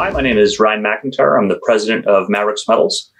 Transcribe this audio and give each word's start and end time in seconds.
Hi, 0.00 0.08
my 0.08 0.22
name 0.22 0.38
is 0.38 0.58
Ryan 0.58 0.82
McIntyre. 0.82 1.38
I'm 1.38 1.48
the 1.48 1.60
president 1.62 2.06
of 2.06 2.28
Maverix 2.28 2.66
Metals. 2.66 3.12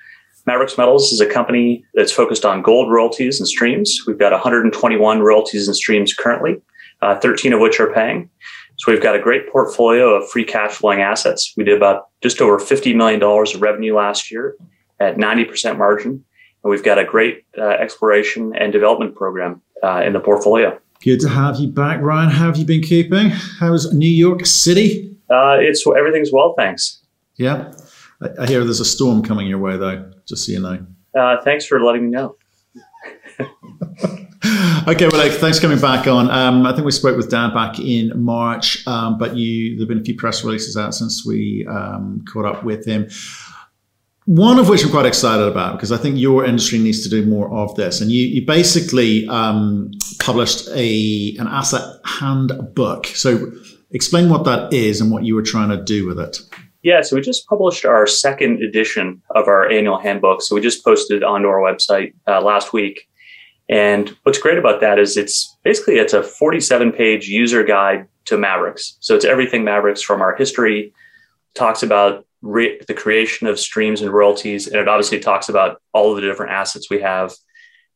Maverix 0.49 0.79
Metals 0.79 1.13
is 1.13 1.21
a 1.21 1.27
company 1.27 1.85
that's 1.93 2.11
focused 2.11 2.47
on 2.47 2.63
gold 2.63 2.91
royalties 2.91 3.39
and 3.39 3.47
streams. 3.47 3.99
We've 4.07 4.19
got 4.19 4.33
121 4.33 5.21
royalties 5.21 5.67
and 5.69 5.77
streams 5.77 6.15
currently, 6.15 6.57
uh, 7.03 7.21
13 7.21 7.53
of 7.53 7.61
which 7.61 7.81
are 7.81 7.93
paying. 7.93 8.31
So 8.79 8.91
we've 8.91 9.03
got 9.03 9.15
a 9.15 9.19
great 9.19 9.53
portfolio 9.53 10.15
of 10.15 10.31
free 10.31 10.43
cash 10.43 10.71
flowing 10.71 11.03
assets. 11.03 11.53
We 11.55 11.65
did 11.65 11.77
about 11.77 12.09
just 12.23 12.41
over 12.41 12.57
$50 12.57 12.97
million 12.97 13.23
of 13.23 13.61
revenue 13.61 13.95
last 13.95 14.31
year 14.31 14.57
at 15.01 15.17
90% 15.19 15.77
margin. 15.77 16.13
And 16.65 16.71
we've 16.71 16.83
got 16.83 16.99
a 16.99 17.05
great 17.05 17.45
uh, 17.59 17.73
exploration 17.73 18.55
and 18.59 18.73
development 18.73 19.17
program 19.17 19.61
uh, 19.83 20.01
in 20.03 20.15
the 20.15 20.21
portfolio. 20.21 20.79
Good 21.03 21.21
to 21.21 21.29
have 21.29 21.57
you 21.61 21.69
back, 21.69 22.01
Ryan. 22.01 22.31
How 22.31 22.47
have 22.47 22.57
you 22.57 22.65
been 22.65 22.83
keeping? 22.83 23.29
How's 23.29 23.93
New 23.93 24.09
York 24.09 24.47
City? 24.47 25.11
Uh, 25.31 25.57
it's 25.61 25.85
everything's 25.87 26.31
well, 26.33 26.55
thanks. 26.59 27.03
Yeah, 27.37 27.73
I, 28.21 28.43
I, 28.43 28.47
hear 28.47 28.65
there's 28.65 28.81
a 28.81 28.85
storm 28.85 29.23
coming 29.23 29.47
your 29.47 29.59
way, 29.59 29.77
though. 29.77 30.11
Just 30.27 30.47
so 30.47 30.53
you 30.53 30.61
know. 30.61 30.85
Uh, 31.19 31.41
thanks 31.43 31.65
for 31.65 31.81
letting 31.81 32.07
me 32.07 32.11
know. 32.11 32.37
okay, 34.89 35.07
well, 35.09 35.19
like, 35.19 35.33
thanks 35.33 35.59
for 35.59 35.63
coming 35.63 35.81
back 35.81 36.07
on. 36.07 36.31
Um, 36.31 36.67
I 36.67 36.73
think 36.73 36.85
we 36.85 36.93
spoke 36.93 37.17
with 37.17 37.31
Dan 37.31 37.55
back 37.55 37.79
in 37.79 38.13
March, 38.15 38.87
um, 38.87 39.19
but 39.19 39.37
you 39.37 39.77
there've 39.77 39.89
been 39.89 40.01
a 40.01 40.05
few 40.05 40.17
press 40.17 40.45
releases 40.45 40.77
out 40.77 40.95
since 40.95 41.25
we 41.27 41.67
um, 41.69 42.25
caught 42.31 42.45
up 42.45 42.65
with 42.65 42.85
him. 42.85 43.09
One 44.27 44.59
of 44.59 44.69
which 44.69 44.85
I'm 44.85 44.91
quite 44.91 45.07
excited 45.07 45.47
about 45.47 45.73
because 45.77 45.91
I 45.91 45.97
think 45.97 46.19
your 46.19 46.45
industry 46.45 46.79
needs 46.79 47.03
to 47.03 47.09
do 47.09 47.25
more 47.27 47.51
of 47.53 47.75
this. 47.75 48.01
And 48.01 48.11
you, 48.13 48.27
you 48.27 48.47
basically 48.47 49.27
um, 49.29 49.91
published 50.19 50.69
a 50.75 51.37
an 51.39 51.47
asset 51.49 51.83
handbook. 52.05 53.07
So 53.07 53.51
explain 53.93 54.29
what 54.29 54.45
that 54.45 54.73
is 54.73 55.01
and 55.01 55.11
what 55.11 55.25
you 55.25 55.35
were 55.35 55.43
trying 55.43 55.71
to 55.71 55.83
do 55.83 56.07
with 56.07 56.19
it. 56.19 56.39
Yeah, 56.83 57.03
so 57.03 57.17
we 57.17 57.23
just 57.23 57.47
published 57.47 57.85
our 57.85 58.07
second 58.07 58.63
edition 58.63 59.21
of 59.35 59.49
our 59.49 59.71
annual 59.71 59.99
handbook. 59.99 60.41
So 60.41 60.55
we 60.55 60.63
just 60.63 60.85
posted 60.85 61.23
onto 61.23 61.49
our 61.49 61.61
website 61.61 62.15
uh, 62.27 62.41
last 62.41 62.73
week. 62.73 63.07
And 63.69 64.17
what's 64.23 64.39
great 64.39 64.59
about 64.59 64.81
that 64.81 64.99
is 64.99 65.17
it's 65.17 65.57
basically 65.63 65.99
it's 65.99 66.15
a 66.15 66.23
47 66.23 66.93
page 66.93 67.29
user 67.29 67.63
guide 67.63 68.09
to 68.27 68.37
Maverix. 68.37 68.95
So 69.01 69.15
it's 69.15 69.25
everything 69.25 69.63
Maverix 69.63 70.03
from 70.03 70.23
our 70.23 70.35
history, 70.35 70.93
talks 71.55 71.83
about 71.83 72.27
re- 72.43 72.81
the 72.87 72.95
creation 72.95 73.47
of 73.47 73.61
streams 73.61 74.01
and 74.01 74.11
royalties, 74.11 74.67
and 74.67 74.77
it 74.77 74.89
obviously 74.89 75.21
talks 75.21 75.49
about 75.49 75.83
all 75.93 76.11
of 76.11 76.17
the 76.17 76.23
different 76.23 76.53
assets 76.53 76.89
we 76.91 77.01
have 77.01 77.35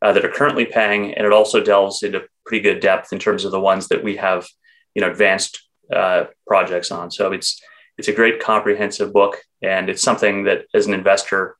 uh, 0.02 0.12
that 0.12 0.24
are 0.24 0.30
currently 0.30 0.66
paying, 0.66 1.14
and 1.14 1.26
it 1.26 1.32
also 1.32 1.62
delves 1.62 2.02
into 2.02 2.22
pretty 2.44 2.62
good 2.62 2.80
depth 2.80 3.12
in 3.12 3.18
terms 3.18 3.44
of 3.44 3.52
the 3.52 3.60
ones 3.60 3.88
that 3.88 4.04
we 4.04 4.16
have, 4.16 4.46
you 4.94 5.00
know, 5.00 5.10
advanced 5.10 5.62
uh, 5.92 6.24
projects 6.46 6.90
on. 6.90 7.10
So 7.10 7.32
it's 7.32 7.60
it's 7.96 8.08
a 8.08 8.12
great 8.12 8.40
comprehensive 8.40 9.12
book, 9.12 9.36
and 9.62 9.88
it's 9.88 10.02
something 10.02 10.44
that 10.44 10.66
as 10.74 10.86
an 10.86 10.94
investor, 10.94 11.56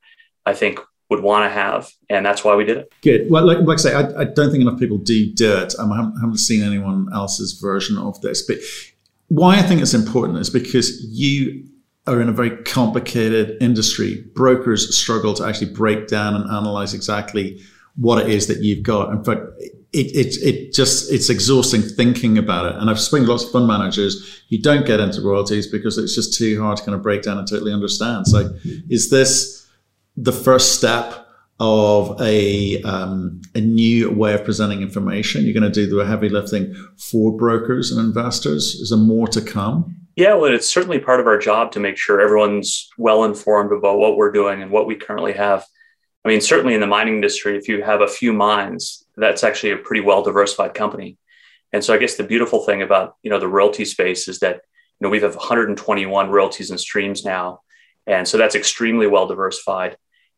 I 0.47 0.55
think 0.55 0.81
would 1.11 1.23
want 1.23 1.45
to 1.45 1.55
have, 1.55 1.91
and 2.09 2.25
that's 2.25 2.43
why 2.43 2.55
we 2.57 2.65
did 2.65 2.79
it. 2.79 2.93
Good. 3.03 3.31
Well, 3.31 3.47
like, 3.47 3.59
like 3.59 3.79
I 3.79 3.81
say, 3.81 3.95
I, 3.95 4.23
I, 4.23 4.25
don't 4.25 4.51
think 4.51 4.63
enough 4.63 4.81
people 4.81 4.99
do 4.99 5.33
dirt. 5.35 5.75
Um, 5.79 5.93
I 5.93 5.97
haven't, 5.97 6.19
haven't 6.19 6.39
seen 6.39 6.63
anyone 6.63 7.09
else's 7.13 7.53
version 7.61 7.99
of 7.99 8.21
this, 8.23 8.43
but 8.47 8.57
why 9.29 9.59
I 9.59 9.63
think 9.63 9.83
it's 9.83 9.95
important 9.95 10.39
is 10.39 10.51
because 10.51 11.05
you 11.11 11.69
are 12.07 12.21
in 12.21 12.29
a 12.29 12.33
very 12.33 12.57
complicated 12.65 13.57
industry. 13.63 14.25
Brokers 14.35 14.97
struggle 14.97 15.35
to 15.35 15.45
actually 15.45 15.73
break 15.73 16.07
down 16.07 16.35
and 16.35 16.45
analyze 16.51 16.95
exactly 16.95 17.61
what 17.97 18.23
it 18.23 18.29
is 18.29 18.47
that 18.49 18.59
you've 18.61 18.83
got. 18.83 19.11
In 19.11 19.25
fact, 19.25 19.41
it, 19.95 20.15
it, 20.15 20.37
it 20.43 20.73
just, 20.75 21.13
it's 21.13 21.31
exhausting 21.31 21.83
thinking 21.83 22.37
about 22.37 22.67
it. 22.67 22.77
And 22.81 22.91
I've 22.91 23.01
spoken 23.01 23.27
to 23.27 23.33
lots 23.33 23.45
of 23.45 23.53
fund 23.53 23.67
managers 23.67 24.43
who 24.51 24.59
don't 24.59 24.85
get 24.85 25.01
into 25.01 25.21
royalties 25.21 25.67
because 25.67 25.97
it's 25.99 26.15
just 26.15 26.37
too 26.37 26.61
hard 26.61 26.77
to 26.79 26.85
kind 26.85 26.95
of 26.95 27.03
break 27.03 27.23
down 27.23 27.39
and 27.39 27.49
totally 27.49 27.73
understand. 27.73 28.27
So 28.27 28.51
is 28.91 29.11
this, 29.11 29.67
the 30.17 30.33
first 30.33 30.77
step 30.77 31.25
of 31.61 32.21
a 32.21 32.83
um, 32.83 33.41
a 33.55 33.61
new 33.61 34.11
way 34.11 34.35
of 34.35 34.45
presenting 34.45 34.83
information. 34.83 35.45
You're 35.45 35.55
going 35.55 35.71
to 35.73 35.87
do 35.87 35.87
the 35.87 36.05
heavy 36.05 36.29
lifting 36.29 36.75
for 36.99 37.37
brokers 37.37 37.93
and 37.93 38.01
investors. 38.01 38.75
Is 38.75 38.91
there 38.91 38.99
more 38.99 39.29
to 39.29 39.41
come? 39.41 39.97
Yeah, 40.17 40.35
well, 40.35 40.53
it's 40.53 40.71
certainly 40.71 40.99
part 40.99 41.21
of 41.21 41.27
our 41.27 41.39
job 41.39 41.73
to 41.73 41.81
make 41.81 41.97
sure 41.97 42.21
everyone's 42.21 42.89
well 42.99 43.25
informed 43.25 43.73
about 43.73 43.99
what 43.99 44.17
we're 44.17 44.33
doing 44.33 44.63
and 44.63 44.71
what 44.71 44.87
we 44.87 44.95
currently 44.95 45.33
have. 45.33 45.65
I 46.25 46.29
mean, 46.29 46.41
certainly 46.41 46.75
in 46.75 46.81
the 46.81 46.87
mining 46.87 47.17
industry, 47.17 47.57
if 47.57 47.69
you 47.69 47.83
have 47.83 48.01
a 48.01 48.09
few 48.09 48.33
mines, 48.33 49.04
that's 49.17 49.45
actually 49.45 49.73
a 49.73 49.77
pretty 49.77 50.01
well 50.01 50.23
diversified 50.23 50.75
company. 50.75 51.19
And 51.73 51.85
so, 51.85 51.93
I 51.95 51.99
guess 51.99 52.17
the 52.17 52.25
beautiful 52.25 52.65
thing 52.65 52.83
about 52.83 53.17
you 53.23 53.31
know 53.31 53.41
the 53.41 53.49
royalty 53.49 53.85
space 53.85 54.29
is 54.29 54.41
that 54.41 54.57
you 54.57 55.05
know 55.05 55.11
we 55.11 55.21
have 55.21 55.37
121 55.37 56.31
royalties 56.31 56.71
and 56.71 56.81
streams 56.81 57.25
now, 57.25 57.61
and 58.07 58.27
so 58.27 58.39
that's 58.39 58.55
extremely 58.55 59.07
well 59.07 59.27
diversified. 59.27 59.97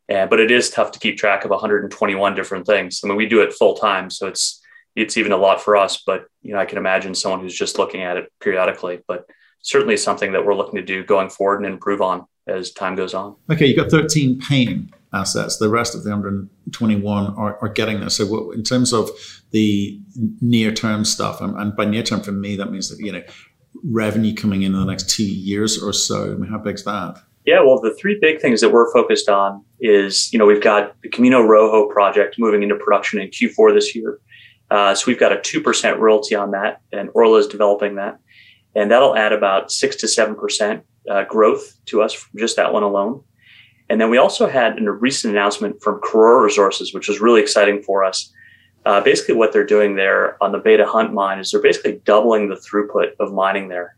And, 0.08 0.30
but 0.30 0.38
it 0.38 0.50
is 0.50 0.70
tough 0.70 0.92
to 0.92 1.00
keep 1.00 1.18
track 1.18 1.44
of 1.44 1.50
121 1.50 2.34
different 2.34 2.64
things. 2.64 3.00
I 3.02 3.08
mean, 3.08 3.16
we 3.16 3.26
do 3.26 3.42
it 3.42 3.52
full 3.52 3.74
time, 3.74 4.08
so 4.08 4.28
it's 4.28 4.62
it's 4.94 5.16
even 5.16 5.32
a 5.32 5.36
lot 5.36 5.60
for 5.60 5.76
us. 5.76 6.02
But 6.06 6.26
you 6.42 6.54
know, 6.54 6.58
I 6.58 6.64
can 6.64 6.78
imagine 6.78 7.14
someone 7.14 7.40
who's 7.40 7.58
just 7.58 7.78
looking 7.78 8.02
at 8.02 8.16
it 8.16 8.32
periodically. 8.40 9.00
But 9.06 9.26
certainly 9.62 9.96
something 9.96 10.32
that 10.32 10.46
we're 10.46 10.54
looking 10.54 10.76
to 10.76 10.82
do 10.82 11.04
going 11.04 11.28
forward 11.28 11.56
and 11.56 11.66
improve 11.66 12.00
on 12.00 12.24
as 12.46 12.70
time 12.70 12.94
goes 12.94 13.14
on. 13.14 13.36
Okay, 13.50 13.66
you've 13.66 13.76
got 13.76 13.90
13 13.90 14.40
paying 14.40 14.92
assets. 15.12 15.56
The 15.56 15.68
rest 15.68 15.94
of 15.94 16.04
the 16.04 16.10
121 16.10 17.34
are, 17.34 17.58
are 17.60 17.68
getting 17.68 18.00
there. 18.00 18.10
So, 18.10 18.26
what, 18.26 18.54
in 18.54 18.62
terms 18.62 18.92
of 18.92 19.10
the 19.50 20.00
near 20.40 20.72
term 20.72 21.04
stuff, 21.04 21.40
and, 21.40 21.56
and 21.58 21.74
by 21.74 21.84
near 21.84 22.02
term 22.02 22.20
for 22.20 22.32
me, 22.32 22.56
that 22.56 22.70
means 22.70 22.88
that 22.90 23.04
you 23.04 23.12
know 23.12 23.22
revenue 23.84 24.34
coming 24.34 24.62
in 24.62 24.74
in 24.74 24.80
the 24.80 24.86
next 24.86 25.10
two 25.10 25.26
years 25.26 25.82
or 25.82 25.92
so. 25.92 26.32
I 26.32 26.34
mean, 26.34 26.50
how 26.50 26.58
big's 26.58 26.84
that? 26.84 27.18
Yeah, 27.44 27.60
well, 27.60 27.80
the 27.80 27.94
three 27.94 28.18
big 28.20 28.40
things 28.40 28.60
that 28.60 28.70
we're 28.70 28.92
focused 28.92 29.28
on 29.28 29.64
is, 29.80 30.32
you 30.32 30.38
know, 30.38 30.46
we've 30.46 30.62
got 30.62 31.00
the 31.02 31.08
Camino 31.08 31.42
Rojo 31.42 31.86
project 31.88 32.36
moving 32.38 32.64
into 32.64 32.74
production 32.74 33.20
in 33.20 33.28
Q4 33.28 33.72
this 33.72 33.94
year. 33.94 34.18
Uh, 34.68 34.96
so 34.96 35.04
we've 35.06 35.20
got 35.20 35.32
a 35.32 35.36
2% 35.36 35.98
royalty 35.98 36.34
on 36.34 36.50
that, 36.50 36.80
and 36.92 37.08
Orla 37.14 37.38
is 37.38 37.46
developing 37.46 37.94
that. 37.96 38.18
And 38.74 38.90
that'll 38.90 39.16
add 39.16 39.32
about 39.32 39.70
6 39.70 39.96
to 39.96 40.06
7% 40.06 40.82
uh, 41.10 41.24
growth 41.24 41.78
to 41.86 42.02
us 42.02 42.12
from 42.12 42.38
just 42.38 42.56
that 42.56 42.72
one 42.72 42.82
alone. 42.82 43.22
And 43.88 44.00
then 44.00 44.10
we 44.10 44.18
also 44.18 44.48
had 44.48 44.78
a 44.78 44.90
recent 44.90 45.32
announcement 45.32 45.80
from 45.82 46.00
Karora 46.00 46.42
Resources, 46.44 46.92
which 46.92 47.08
was 47.08 47.20
really 47.20 47.40
exciting 47.40 47.82
for 47.82 48.02
us. 48.04 48.32
Uh, 48.84 49.00
basically, 49.00 49.34
what 49.34 49.52
they're 49.52 49.66
doing 49.66 49.96
there 49.96 50.42
on 50.42 50.52
the 50.52 50.58
Beta 50.58 50.86
Hunt 50.86 51.12
mine 51.12 51.38
is 51.38 51.50
they're 51.50 51.60
basically 51.60 52.00
doubling 52.04 52.48
the 52.48 52.56
throughput 52.56 53.12
of 53.20 53.32
mining 53.32 53.68
there 53.68 53.96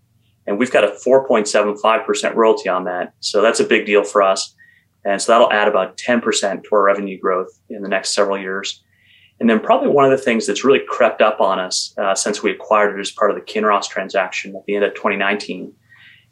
and 0.49 0.59
we've 0.59 0.71
got 0.71 0.83
a 0.83 0.89
4.75% 1.07 2.35
royalty 2.35 2.71
on 2.71 2.85
that. 2.85 3.13
So 3.21 3.43
that's 3.43 3.61
a 3.61 3.65
big 3.65 3.85
deal 3.85 4.03
for 4.03 4.23
us. 4.23 4.55
And 5.05 5.21
so 5.21 5.31
that'll 5.31 5.53
add 5.53 5.69
about 5.69 5.99
10% 5.99 6.65
to 6.65 6.69
our 6.73 6.83
revenue 6.83 7.21
growth 7.21 7.51
in 7.69 7.83
the 7.83 7.89
next 7.89 8.15
several 8.15 8.39
years. 8.39 8.83
And 9.41 9.49
then 9.49 9.61
probably 9.61 9.91
one 9.91 10.07
of 10.07 10.11
the 10.11 10.25
things 10.25 10.47
that's 10.47 10.65
really 10.65 10.81
crept 10.89 11.21
up 11.21 11.39
on 11.39 11.61
us 11.61 11.95
uh, 11.99 12.15
since 12.15 12.43
we 12.43 12.51
acquired 12.51 12.97
it 12.97 13.01
as 13.01 13.11
part 13.11 13.31
of 13.31 13.37
the 13.37 13.43
Kinross 13.43 13.91
transaction 13.91 14.57
at 14.57 14.65
the 14.65 14.75
end 14.75 14.85
of 14.85 14.95
2019 14.95 15.71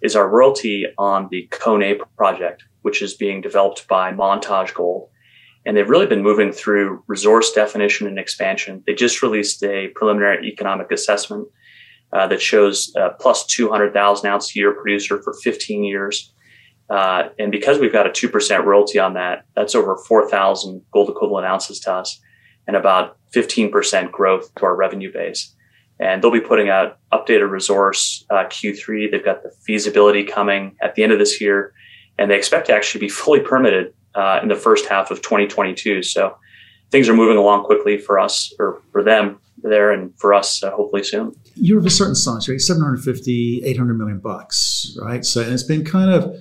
is 0.03 0.17
our 0.17 0.29
royalty 0.29 0.87
on 0.99 1.29
the 1.31 1.49
Koné 1.51 1.99
project, 2.17 2.65
which 2.83 3.03
is 3.03 3.15
being 3.15 3.41
developed 3.41 3.89
by 3.89 4.13
Montage 4.13 4.75
Gold. 4.75 5.09
And 5.65 5.77
they've 5.77 5.89
really 5.89 6.07
been 6.07 6.23
moving 6.23 6.53
through 6.53 7.03
resource 7.09 7.53
definition 7.53 8.07
and 8.07 8.19
expansion. 8.19 8.85
They 8.87 8.95
just 8.95 9.23
released 9.23 9.65
a 9.65 9.89
preliminary 9.89 10.47
economic 10.47 10.93
assessment 10.93 11.49
uh, 12.13 12.29
that 12.29 12.41
shows 12.41 12.95
uh, 12.97 13.11
plus 13.19 13.47
200,000 13.47 14.29
ounce 14.29 14.55
year 14.55 14.73
producer 14.73 15.21
for 15.23 15.35
15 15.35 15.83
years. 15.83 16.33
Uh, 16.89 17.31
and 17.39 17.51
because 17.51 17.81
we've 17.81 17.93
got 17.93 18.07
a 18.07 18.11
2% 18.11 18.65
royalty 18.65 19.01
on 19.01 19.15
that, 19.15 19.45
that's 19.57 19.75
over 19.75 19.97
4,000 19.97 20.83
gold 20.93 21.11
equivalent 21.11 21.47
ounces 21.47 21.81
to 21.81 21.93
us 21.93 22.21
and 22.69 22.77
about 22.77 23.17
15% 23.35 24.13
growth 24.13 24.55
to 24.55 24.65
our 24.65 24.77
revenue 24.77 25.13
base. 25.13 25.56
And 25.99 26.23
they'll 26.23 26.31
be 26.31 26.41
putting 26.41 26.69
out 26.69 26.99
updated 27.13 27.51
resource 27.51 28.25
uh, 28.31 28.45
Q3. 28.45 29.11
They've 29.11 29.25
got 29.25 29.43
the 29.43 29.51
feasibility 29.51 30.25
coming 30.25 30.77
at 30.83 30.95
the 30.95 31.03
end 31.03 31.13
of 31.13 31.19
this 31.19 31.41
year, 31.41 31.73
and 32.19 32.31
they 32.31 32.37
expect 32.37 32.67
to 32.67 32.75
actually 32.75 33.01
be 33.01 33.09
fully 33.09 33.41
permitted 33.41 33.95
uh, 34.15 34.41
in 34.43 34.49
the 34.49 34.55
first 34.55 34.87
half 34.87 35.11
of 35.11 35.23
2022. 35.23 36.03
So 36.03 36.37
things 36.91 37.09
are 37.09 37.15
moving 37.15 37.37
along 37.37 37.65
quickly 37.65 37.99
for 37.99 38.19
us 38.19 38.53
or 38.59 38.83
for 38.93 39.03
them 39.03 39.39
there 39.63 39.91
and 39.91 40.17
for 40.19 40.35
us 40.35 40.63
uh, 40.63 40.71
hopefully 40.71 41.03
soon. 41.03 41.33
You're 41.55 41.79
of 41.79 41.87
a 41.87 41.91
certain 41.91 42.15
size, 42.15 42.49
right? 42.49 42.61
750, 42.61 43.63
800 43.65 43.95
million 43.95 44.19
bucks, 44.19 44.97
right? 45.01 45.25
So 45.25 45.41
it's 45.41 45.63
been 45.63 45.85
kind 45.85 46.11
of, 46.11 46.37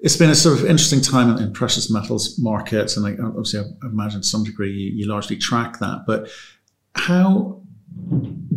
it's 0.00 0.16
been 0.16 0.30
a 0.30 0.34
sort 0.34 0.58
of 0.58 0.64
interesting 0.64 1.00
time 1.00 1.36
in, 1.36 1.52
precious 1.52 1.90
metals 1.90 2.38
markets. 2.38 2.96
And 2.96 3.06
obviously, 3.24 3.60
I 3.60 3.86
imagine 3.86 4.22
to 4.22 4.26
some 4.26 4.44
degree 4.44 4.72
you, 4.72 4.92
you 4.92 5.06
largely 5.06 5.36
track 5.36 5.78
that. 5.80 6.04
But 6.06 6.28
how 6.94 7.59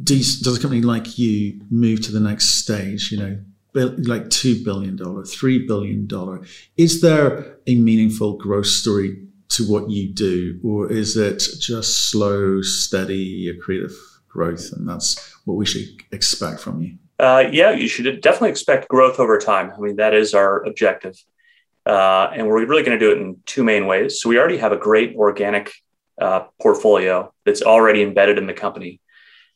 does, 0.04 0.46
a 0.46 0.60
company 0.60 0.82
like 0.82 1.18
you 1.18 1.62
move 1.70 2.02
to 2.02 2.12
the 2.12 2.20
next 2.20 2.62
stage? 2.62 3.12
You 3.12 3.18
know, 3.20 3.40
like 3.74 4.26
$2 4.26 4.64
billion, 4.64 4.98
$3 4.98 5.68
billion. 5.68 6.46
Is 6.78 7.02
there 7.02 7.58
a 7.66 7.76
meaningful 7.76 8.38
growth 8.38 8.68
story 8.68 9.24
to 9.50 9.64
what 9.64 9.90
you 9.90 10.12
do, 10.12 10.60
or 10.64 10.92
is 10.92 11.16
it 11.16 11.42
just 11.60 12.10
slow, 12.10 12.62
steady, 12.62 13.54
accretive 13.54 13.94
growth, 14.28 14.72
and 14.74 14.90
that's 14.90 15.36
what 15.46 15.56
we 15.56 15.66
should 15.66 15.88
expect 16.12 16.60
from 16.60 16.82
you? 16.82 16.98
Uh, 17.20 17.48
yeah, 17.52 17.72
you 17.72 17.88
should 17.88 18.22
definitely 18.22 18.50
expect 18.50 18.88
growth 18.90 19.20
over 19.20 19.38
time. 19.38 19.72
I 19.72 19.80
mean, 19.80 19.98
that 19.98 20.14
is 20.14 20.34
our 20.34 20.64
objective. 20.64 21.16
Uh, 21.86 22.32
and 22.34 22.48
we're 22.48 22.66
really 22.66 22.84
going 22.84 22.98
to 22.98 23.06
do 23.06 23.12
it 23.12 23.22
in 23.22 23.38
two 23.46 23.64
main 23.64 23.86
ways. 23.86 24.22
So 24.22 24.30
we 24.30 24.40
already 24.40 24.58
have 24.58 24.72
a 24.72 24.78
great 24.78 25.16
organic 25.16 25.72
uh, 26.20 26.46
portfolio 26.62 27.32
that's 27.46 27.62
already 27.62 28.02
embedded 28.02 28.38
in 28.38 28.48
the 28.48 28.54
company. 28.54 29.00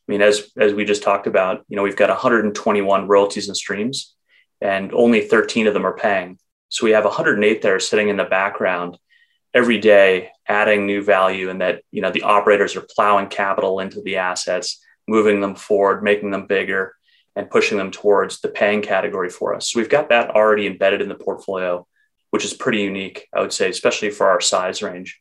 I 0.08 0.12
mean, 0.12 0.22
as 0.22 0.50
as 0.56 0.72
we 0.72 0.84
just 0.84 1.02
talked 1.02 1.26
about, 1.26 1.64
you 1.68 1.76
know, 1.76 1.82
we've 1.82 1.96
got 1.96 2.08
121 2.08 3.08
royalties 3.08 3.48
and 3.48 3.56
streams, 3.56 4.14
and 4.60 4.92
only 4.92 5.20
13 5.20 5.66
of 5.66 5.74
them 5.74 5.86
are 5.86 5.96
paying. 5.96 6.38
So 6.70 6.84
we 6.84 6.92
have 6.92 7.04
108 7.04 7.62
that 7.62 7.72
are 7.72 7.80
sitting 7.80 8.08
in 8.08 8.16
the 8.16 8.24
background 8.24 8.98
every 9.54 9.78
day, 9.78 10.30
adding 10.46 10.86
new 10.86 11.02
value, 11.02 11.50
and 11.50 11.60
that 11.60 11.82
you 11.90 12.02
know 12.02 12.10
the 12.10 12.22
operators 12.22 12.76
are 12.76 12.86
plowing 12.94 13.28
capital 13.28 13.80
into 13.80 14.00
the 14.00 14.16
assets, 14.16 14.82
moving 15.06 15.40
them 15.40 15.54
forward, 15.54 16.02
making 16.02 16.30
them 16.30 16.46
bigger, 16.46 16.94
and 17.36 17.50
pushing 17.50 17.76
them 17.76 17.90
towards 17.90 18.40
the 18.40 18.48
paying 18.48 18.82
category 18.82 19.28
for 19.28 19.54
us. 19.54 19.70
So 19.70 19.78
we've 19.78 19.90
got 19.90 20.08
that 20.08 20.30
already 20.30 20.66
embedded 20.66 21.02
in 21.02 21.08
the 21.08 21.14
portfolio 21.14 21.86
which 22.30 22.44
is 22.44 22.52
pretty 22.52 22.82
unique, 22.82 23.26
I 23.32 23.40
would 23.40 23.52
say, 23.52 23.70
especially 23.70 24.10
for 24.10 24.28
our 24.28 24.40
size 24.40 24.82
range. 24.82 25.20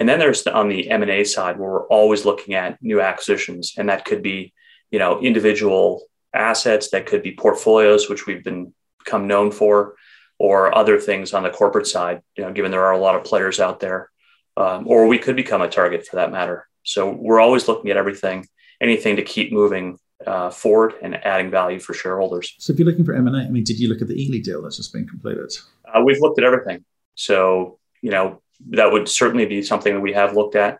And 0.00 0.08
then 0.08 0.18
there's 0.18 0.46
on 0.46 0.68
the 0.68 0.90
M&A 0.90 1.24
side 1.24 1.58
where 1.58 1.70
we're 1.70 1.86
always 1.86 2.24
looking 2.24 2.54
at 2.54 2.82
new 2.82 3.00
acquisitions 3.00 3.74
and 3.78 3.88
that 3.88 4.04
could 4.04 4.22
be, 4.22 4.52
you 4.90 4.98
know, 4.98 5.20
individual 5.20 6.02
assets, 6.34 6.90
that 6.90 7.06
could 7.06 7.22
be 7.22 7.32
portfolios 7.32 8.08
which 8.08 8.26
we've 8.26 8.42
been 8.42 8.72
become 8.98 9.26
known 9.26 9.50
for 9.50 9.94
or 10.38 10.76
other 10.76 10.98
things 10.98 11.32
on 11.32 11.42
the 11.42 11.50
corporate 11.50 11.86
side, 11.86 12.22
you 12.36 12.44
know, 12.44 12.52
given 12.52 12.70
there 12.70 12.84
are 12.84 12.92
a 12.92 12.98
lot 12.98 13.14
of 13.14 13.24
players 13.24 13.60
out 13.60 13.80
there. 13.80 14.10
Um, 14.56 14.86
or 14.86 15.06
we 15.06 15.18
could 15.18 15.34
become 15.34 15.62
a 15.62 15.68
target 15.68 16.06
for 16.06 16.16
that 16.16 16.30
matter. 16.30 16.68
So 16.84 17.10
we're 17.10 17.40
always 17.40 17.66
looking 17.66 17.90
at 17.90 17.96
everything, 17.96 18.46
anything 18.80 19.16
to 19.16 19.22
keep 19.22 19.52
moving 19.52 19.98
uh, 20.24 20.50
forward 20.50 20.94
and 21.02 21.16
adding 21.24 21.50
value 21.50 21.80
for 21.80 21.92
shareholders. 21.92 22.54
So 22.58 22.72
if 22.72 22.78
you're 22.78 22.86
looking 22.86 23.04
for 23.04 23.14
M&A, 23.14 23.36
I 23.36 23.48
mean, 23.48 23.64
did 23.64 23.80
you 23.80 23.88
look 23.88 24.00
at 24.00 24.08
the 24.08 24.14
Ely 24.14 24.40
deal 24.40 24.62
that's 24.62 24.76
just 24.76 24.92
been 24.92 25.08
completed? 25.08 25.52
Uh, 25.84 26.02
we've 26.04 26.20
looked 26.20 26.38
at 26.38 26.44
everything. 26.44 26.84
So, 27.16 27.78
you 28.00 28.10
know, 28.10 28.42
that 28.70 28.90
would 28.92 29.08
certainly 29.08 29.46
be 29.46 29.62
something 29.62 29.94
that 29.94 30.00
we 30.00 30.12
have 30.12 30.34
looked 30.34 30.56
at. 30.56 30.78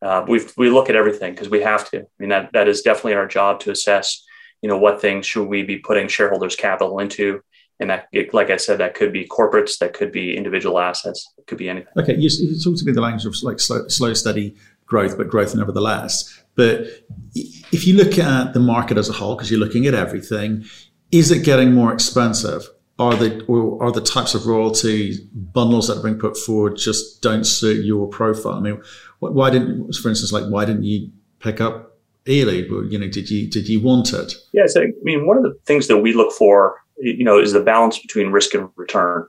Uh, 0.00 0.24
we 0.26 0.40
we 0.56 0.68
look 0.70 0.90
at 0.90 0.96
everything 0.96 1.32
because 1.32 1.48
we 1.48 1.60
have 1.60 1.88
to. 1.90 2.00
I 2.00 2.06
mean, 2.18 2.30
that, 2.30 2.50
that 2.52 2.68
is 2.68 2.82
definitely 2.82 3.14
our 3.14 3.26
job 3.26 3.60
to 3.60 3.70
assess, 3.70 4.24
you 4.60 4.68
know, 4.68 4.76
what 4.76 5.00
things 5.00 5.26
should 5.26 5.46
we 5.46 5.62
be 5.62 5.78
putting 5.78 6.08
shareholders' 6.08 6.56
capital 6.56 6.98
into. 6.98 7.40
And 7.78 7.90
that, 7.90 8.08
like 8.32 8.50
I 8.50 8.58
said, 8.58 8.78
that 8.78 8.94
could 8.94 9.12
be 9.12 9.26
corporates, 9.26 9.78
that 9.78 9.92
could 9.92 10.12
be 10.12 10.36
individual 10.36 10.78
assets, 10.78 11.32
it 11.38 11.46
could 11.46 11.58
be 11.58 11.68
anything. 11.68 11.92
Okay, 11.96 12.14
you, 12.14 12.28
you 12.40 12.60
talked 12.60 12.78
to 12.78 12.84
me 12.84 12.92
the 12.92 13.00
language 13.00 13.24
of 13.24 13.34
like 13.42 13.58
slow, 13.58 13.88
slow, 13.88 14.14
steady 14.14 14.54
growth, 14.86 15.16
but 15.16 15.28
growth 15.28 15.54
nevertheless. 15.54 16.42
But 16.54 16.86
if 17.34 17.86
you 17.86 17.96
look 17.96 18.18
at 18.18 18.52
the 18.52 18.60
market 18.60 18.98
as 18.98 19.08
a 19.08 19.12
whole, 19.12 19.34
because 19.34 19.50
you're 19.50 19.58
looking 19.58 19.86
at 19.86 19.94
everything, 19.94 20.64
is 21.10 21.30
it 21.30 21.44
getting 21.44 21.72
more 21.72 21.92
expensive? 21.92 22.68
Are 22.98 23.16
the 23.16 23.42
or 23.46 23.82
are 23.82 23.90
the 23.90 24.02
types 24.02 24.34
of 24.34 24.46
royalty 24.46 25.16
bundles 25.32 25.88
that 25.88 25.98
are 25.98 26.02
being 26.02 26.18
put 26.18 26.36
forward 26.36 26.76
just 26.76 27.22
don't 27.22 27.44
suit 27.44 27.84
your 27.84 28.06
profile? 28.06 28.54
I 28.54 28.60
mean, 28.60 28.82
why 29.18 29.50
didn't, 29.50 29.94
for 29.94 30.10
instance, 30.10 30.30
like 30.30 30.44
why 30.44 30.64
didn't 30.66 30.84
you 30.84 31.10
pick 31.40 31.60
up 31.60 31.98
Ely? 32.28 32.66
You 32.90 32.98
know, 32.98 33.08
did 33.08 33.30
you 33.30 33.48
did 33.48 33.68
you 33.68 33.80
want 33.80 34.12
it? 34.12 34.34
Yeah, 34.52 34.66
so 34.66 34.82
I 34.82 34.92
mean, 35.02 35.26
one 35.26 35.38
of 35.38 35.42
the 35.42 35.54
things 35.64 35.88
that 35.88 35.98
we 35.98 36.12
look 36.12 36.32
for, 36.32 36.76
you 36.98 37.24
know, 37.24 37.38
is 37.38 37.52
the 37.52 37.62
balance 37.62 37.98
between 37.98 38.30
risk 38.30 38.54
and 38.54 38.68
return. 38.76 39.26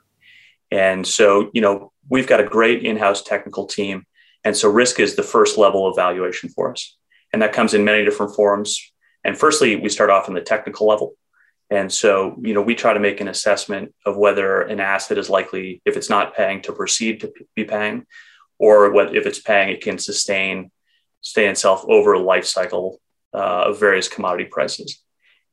And 0.69 1.07
so, 1.07 1.49
you 1.53 1.61
know, 1.61 1.91
we've 2.09 2.27
got 2.27 2.41
a 2.41 2.43
great 2.45 2.83
in-house 2.83 3.23
technical 3.23 3.65
team, 3.65 4.05
and 4.43 4.57
so 4.57 4.69
risk 4.69 4.99
is 4.99 5.15
the 5.15 5.23
first 5.23 5.57
level 5.57 5.87
of 5.87 5.95
valuation 5.95 6.49
for 6.49 6.71
us. 6.71 6.97
And 7.31 7.41
that 7.41 7.53
comes 7.53 7.73
in 7.73 7.85
many 7.85 8.03
different 8.03 8.35
forms. 8.35 8.91
And 9.23 9.37
firstly, 9.37 9.77
we 9.77 9.89
start 9.89 10.09
off 10.09 10.27
in 10.27 10.33
the 10.33 10.41
technical 10.41 10.87
level. 10.87 11.15
And 11.69 11.91
so, 11.91 12.37
you 12.41 12.53
know, 12.53 12.61
we 12.61 12.75
try 12.75 12.93
to 12.93 12.99
make 12.99 13.21
an 13.21 13.27
assessment 13.27 13.93
of 14.05 14.17
whether 14.17 14.61
an 14.61 14.79
asset 14.79 15.17
is 15.17 15.29
likely, 15.29 15.81
if 15.85 15.97
it's 15.97 16.09
not 16.09 16.35
paying, 16.35 16.61
to 16.63 16.73
proceed 16.73 17.21
to 17.21 17.33
be 17.55 17.63
paying, 17.63 18.05
or 18.59 18.91
what 18.91 19.15
if 19.15 19.25
it's 19.25 19.39
paying, 19.39 19.69
it 19.69 19.81
can 19.81 19.97
sustain, 19.97 20.71
sustain 21.21 21.49
itself 21.49 21.83
over 21.87 22.13
a 22.13 22.19
life 22.19 22.45
cycle 22.45 22.99
uh, 23.33 23.63
of 23.67 23.79
various 23.79 24.07
commodity 24.07 24.45
prices. 24.45 25.01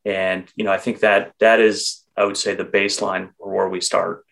And 0.05 0.51
you 0.57 0.65
know, 0.65 0.73
I 0.73 0.79
think 0.79 1.01
that 1.01 1.33
that 1.41 1.61
is, 1.61 2.05
I 2.17 2.25
would 2.25 2.37
say, 2.37 2.55
the 2.55 2.65
baseline 2.65 3.31
or 3.39 3.55
where 3.55 3.69
we 3.69 3.81
start. 3.81 4.25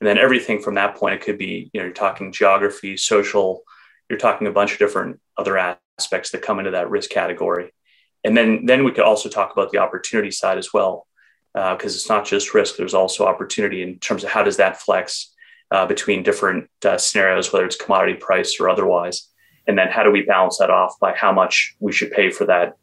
And 0.00 0.06
then 0.06 0.18
everything 0.18 0.60
from 0.60 0.74
that 0.74 0.96
point, 0.96 1.14
it 1.14 1.22
could 1.22 1.38
be, 1.38 1.70
you 1.72 1.80
know, 1.80 1.86
you're 1.86 1.94
talking 1.94 2.32
geography, 2.32 2.96
social, 2.96 3.62
you're 4.10 4.18
talking 4.18 4.46
a 4.46 4.52
bunch 4.52 4.72
of 4.72 4.78
different 4.78 5.20
other 5.36 5.56
aspects 5.56 6.30
that 6.30 6.42
come 6.42 6.58
into 6.58 6.72
that 6.72 6.90
risk 6.90 7.10
category. 7.10 7.72
And 8.24 8.36
then, 8.36 8.66
then 8.66 8.84
we 8.84 8.92
could 8.92 9.04
also 9.04 9.28
talk 9.28 9.52
about 9.52 9.70
the 9.70 9.78
opportunity 9.78 10.30
side 10.30 10.58
as 10.58 10.72
well, 10.72 11.05
because 11.56 11.94
uh, 11.94 11.96
it's 11.96 12.08
not 12.08 12.26
just 12.26 12.52
risk. 12.52 12.76
There's 12.76 12.92
also 12.92 13.24
opportunity 13.24 13.82
in 13.82 13.98
terms 14.00 14.22
of 14.22 14.30
how 14.30 14.42
does 14.42 14.58
that 14.58 14.78
flex 14.78 15.32
uh, 15.70 15.86
between 15.86 16.22
different 16.22 16.68
uh, 16.84 16.98
scenarios, 16.98 17.50
whether 17.50 17.64
it's 17.64 17.76
commodity 17.76 18.18
price 18.18 18.60
or 18.60 18.68
otherwise. 18.68 19.26
And 19.66 19.78
then 19.78 19.88
how 19.88 20.02
do 20.02 20.10
we 20.10 20.20
balance 20.20 20.58
that 20.58 20.68
off 20.68 20.94
by 21.00 21.14
how 21.14 21.32
much 21.32 21.74
we 21.80 21.92
should 21.92 22.10
pay 22.12 22.30
for 22.30 22.44
that 22.44 22.76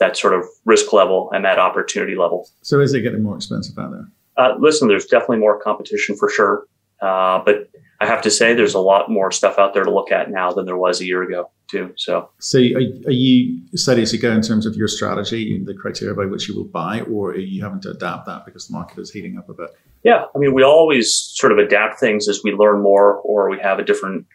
that 0.00 0.16
sort 0.16 0.34
of 0.34 0.44
risk 0.64 0.92
level 0.92 1.30
and 1.32 1.44
that 1.44 1.60
opportunity 1.60 2.16
level. 2.16 2.48
So 2.62 2.80
is 2.80 2.92
it 2.94 3.02
getting 3.02 3.22
more 3.22 3.36
expensive 3.36 3.78
out 3.78 3.92
there? 3.92 4.08
Uh, 4.36 4.56
listen, 4.58 4.88
there's 4.88 5.06
definitely 5.06 5.38
more 5.38 5.60
competition 5.60 6.16
for 6.16 6.28
sure, 6.28 6.66
uh, 7.00 7.38
but 7.44 7.70
I 8.00 8.06
have 8.06 8.20
to 8.22 8.30
say 8.30 8.54
there's 8.54 8.74
a 8.74 8.80
lot 8.80 9.08
more 9.08 9.30
stuff 9.30 9.56
out 9.56 9.72
there 9.72 9.84
to 9.84 9.94
look 9.94 10.10
at 10.10 10.32
now 10.32 10.50
than 10.50 10.66
there 10.66 10.76
was 10.76 11.00
a 11.00 11.04
year 11.04 11.22
ago 11.22 11.48
too. 11.68 11.92
So, 11.96 12.30
so 12.38 12.58
are, 12.58 13.08
are 13.08 13.12
you 13.12 13.60
steady 13.74 14.02
as 14.02 14.12
you 14.12 14.18
go 14.18 14.32
in 14.32 14.42
terms 14.42 14.66
of 14.66 14.76
your 14.76 14.88
strategy, 14.88 15.62
the 15.62 15.74
criteria 15.74 16.14
by 16.14 16.26
which 16.26 16.48
you 16.48 16.56
will 16.56 16.64
buy, 16.64 17.00
or 17.02 17.30
are 17.30 17.36
you 17.36 17.62
having 17.62 17.80
to 17.82 17.90
adapt 17.90 18.26
that 18.26 18.44
because 18.44 18.68
the 18.68 18.72
market 18.72 18.98
is 18.98 19.10
heating 19.10 19.38
up 19.38 19.48
a 19.48 19.54
bit? 19.54 19.70
Yeah, 20.02 20.24
I 20.34 20.38
mean, 20.38 20.52
we 20.52 20.62
always 20.62 21.14
sort 21.14 21.52
of 21.52 21.58
adapt 21.58 21.98
things 21.98 22.28
as 22.28 22.42
we 22.44 22.52
learn 22.52 22.82
more, 22.82 23.16
or 23.18 23.48
we 23.48 23.58
have 23.60 23.78
a 23.78 23.84
different, 23.84 24.26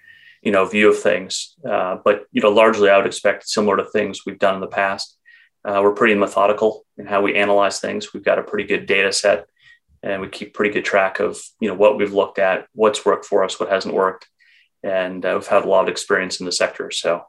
you 0.42 0.52
know, 0.52 0.66
view 0.66 0.90
of 0.90 1.00
things. 1.00 1.56
Uh, 1.70 1.98
but 2.04 2.26
you 2.32 2.42
know, 2.42 2.50
largely, 2.50 2.90
I 2.90 2.98
would 2.98 3.06
expect 3.06 3.48
similar 3.48 3.78
to 3.78 3.86
things 3.86 4.26
we've 4.26 4.40
done 4.40 4.56
in 4.56 4.62
the 4.62 4.68
past. 4.68 5.18
Uh, 5.66 5.82
we're 5.84 5.94
pretty 5.94 6.16
methodical 6.16 6.86
in 6.98 7.06
how 7.06 7.22
we 7.22 7.36
analyze 7.36 7.80
things. 7.80 8.14
We've 8.14 8.24
got 8.24 8.40
a 8.40 8.44
pretty 8.44 8.68
good 8.68 8.86
data 8.86 9.12
set 9.12 9.46
and 10.02 10.22
we 10.22 10.30
keep 10.30 10.54
pretty 10.54 10.74
good 10.74 10.86
track 10.86 11.20
of 11.20 11.38
you 11.60 11.68
know 11.68 11.76
what 11.76 11.98
we've 11.98 12.14
looked 12.14 12.40
at, 12.40 12.68
what's 12.74 13.06
worked 13.06 13.26
for 13.26 13.44
us, 13.44 13.60
what 13.60 13.70
hasn't 13.70 13.94
worked, 13.94 14.29
and 14.84 15.26
uh, 15.26 15.34
we've 15.36 15.48
had 15.48 15.66
a 15.66 15.70
lot 15.70 15.84
of 15.84 15.90
experience 15.90 16.40
in 16.40 16.46
the 16.46 16.52
sector, 16.52 16.92
so 16.92 17.24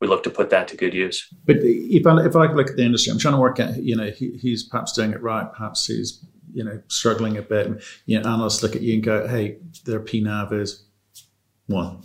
we 0.00 0.08
look 0.08 0.22
to 0.24 0.30
put 0.30 0.50
that 0.50 0.68
to 0.68 0.76
good 0.76 0.94
use. 0.94 1.26
But 1.44 1.56
if 1.60 2.06
I 2.06 2.24
if 2.24 2.36
I 2.36 2.52
look 2.52 2.70
at 2.70 2.76
the 2.76 2.84
industry, 2.84 3.12
I'm 3.12 3.18
trying 3.18 3.34
to 3.34 3.40
work 3.40 3.60
out 3.60 3.82
you 3.82 3.96
know 3.96 4.10
he, 4.10 4.32
he's 4.32 4.64
perhaps 4.64 4.92
doing 4.92 5.12
it 5.12 5.22
right, 5.22 5.50
perhaps 5.52 5.86
he's 5.86 6.24
you 6.52 6.64
know 6.64 6.80
struggling 6.88 7.36
a 7.36 7.42
bit. 7.42 7.82
You 8.06 8.20
know, 8.20 8.28
analysts 8.28 8.62
look 8.62 8.76
at 8.76 8.82
you 8.82 8.94
and 8.94 9.02
go, 9.02 9.26
hey, 9.26 9.58
their 9.84 10.00
PNAV 10.00 10.60
is 10.60 10.84
one, 11.66 12.02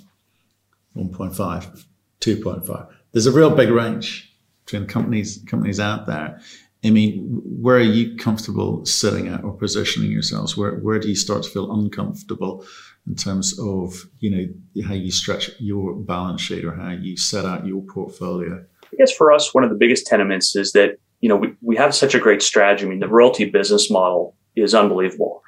1.5, 0.95 1.85
2.5. 2.19 2.87
There's 3.11 3.27
a 3.27 3.31
real 3.31 3.55
big 3.55 3.69
range 3.69 4.35
between 4.65 4.87
companies 4.87 5.43
companies 5.47 5.79
out 5.79 6.05
there. 6.05 6.39
I 6.83 6.89
mean, 6.89 7.41
where 7.43 7.77
are 7.77 7.79
you 7.79 8.17
comfortable 8.17 8.85
sitting 8.85 9.27
at 9.27 9.43
or 9.43 9.53
positioning 9.53 10.11
yourselves? 10.11 10.57
Where 10.57 10.75
where 10.75 10.99
do 10.99 11.09
you 11.09 11.15
start 11.15 11.43
to 11.43 11.49
feel 11.49 11.71
uncomfortable 11.71 12.65
in 13.07 13.15
terms 13.15 13.57
of 13.59 13.93
you 14.19 14.29
know 14.29 14.85
how 14.85 14.93
you 14.93 15.11
stretch 15.11 15.51
your 15.59 15.95
balance 15.95 16.41
sheet 16.41 16.65
or 16.65 16.75
how 16.75 16.91
you 16.91 17.17
set 17.17 17.45
out 17.45 17.65
your 17.65 17.81
portfolio? 17.81 18.63
I 18.83 18.95
guess 18.97 19.11
for 19.11 19.31
us, 19.31 19.53
one 19.53 19.63
of 19.63 19.69
the 19.69 19.75
biggest 19.75 20.05
tenements 20.05 20.55
is 20.55 20.71
that 20.73 20.97
you 21.19 21.29
know 21.29 21.35
we, 21.35 21.53
we 21.61 21.75
have 21.75 21.95
such 21.95 22.15
a 22.15 22.19
great 22.19 22.41
strategy. 22.41 22.85
I 22.85 22.89
mean, 22.89 22.99
the 22.99 23.07
royalty 23.07 23.45
business 23.45 23.89
model 23.89 24.35
is 24.55 24.75
unbelievable. 24.75 25.43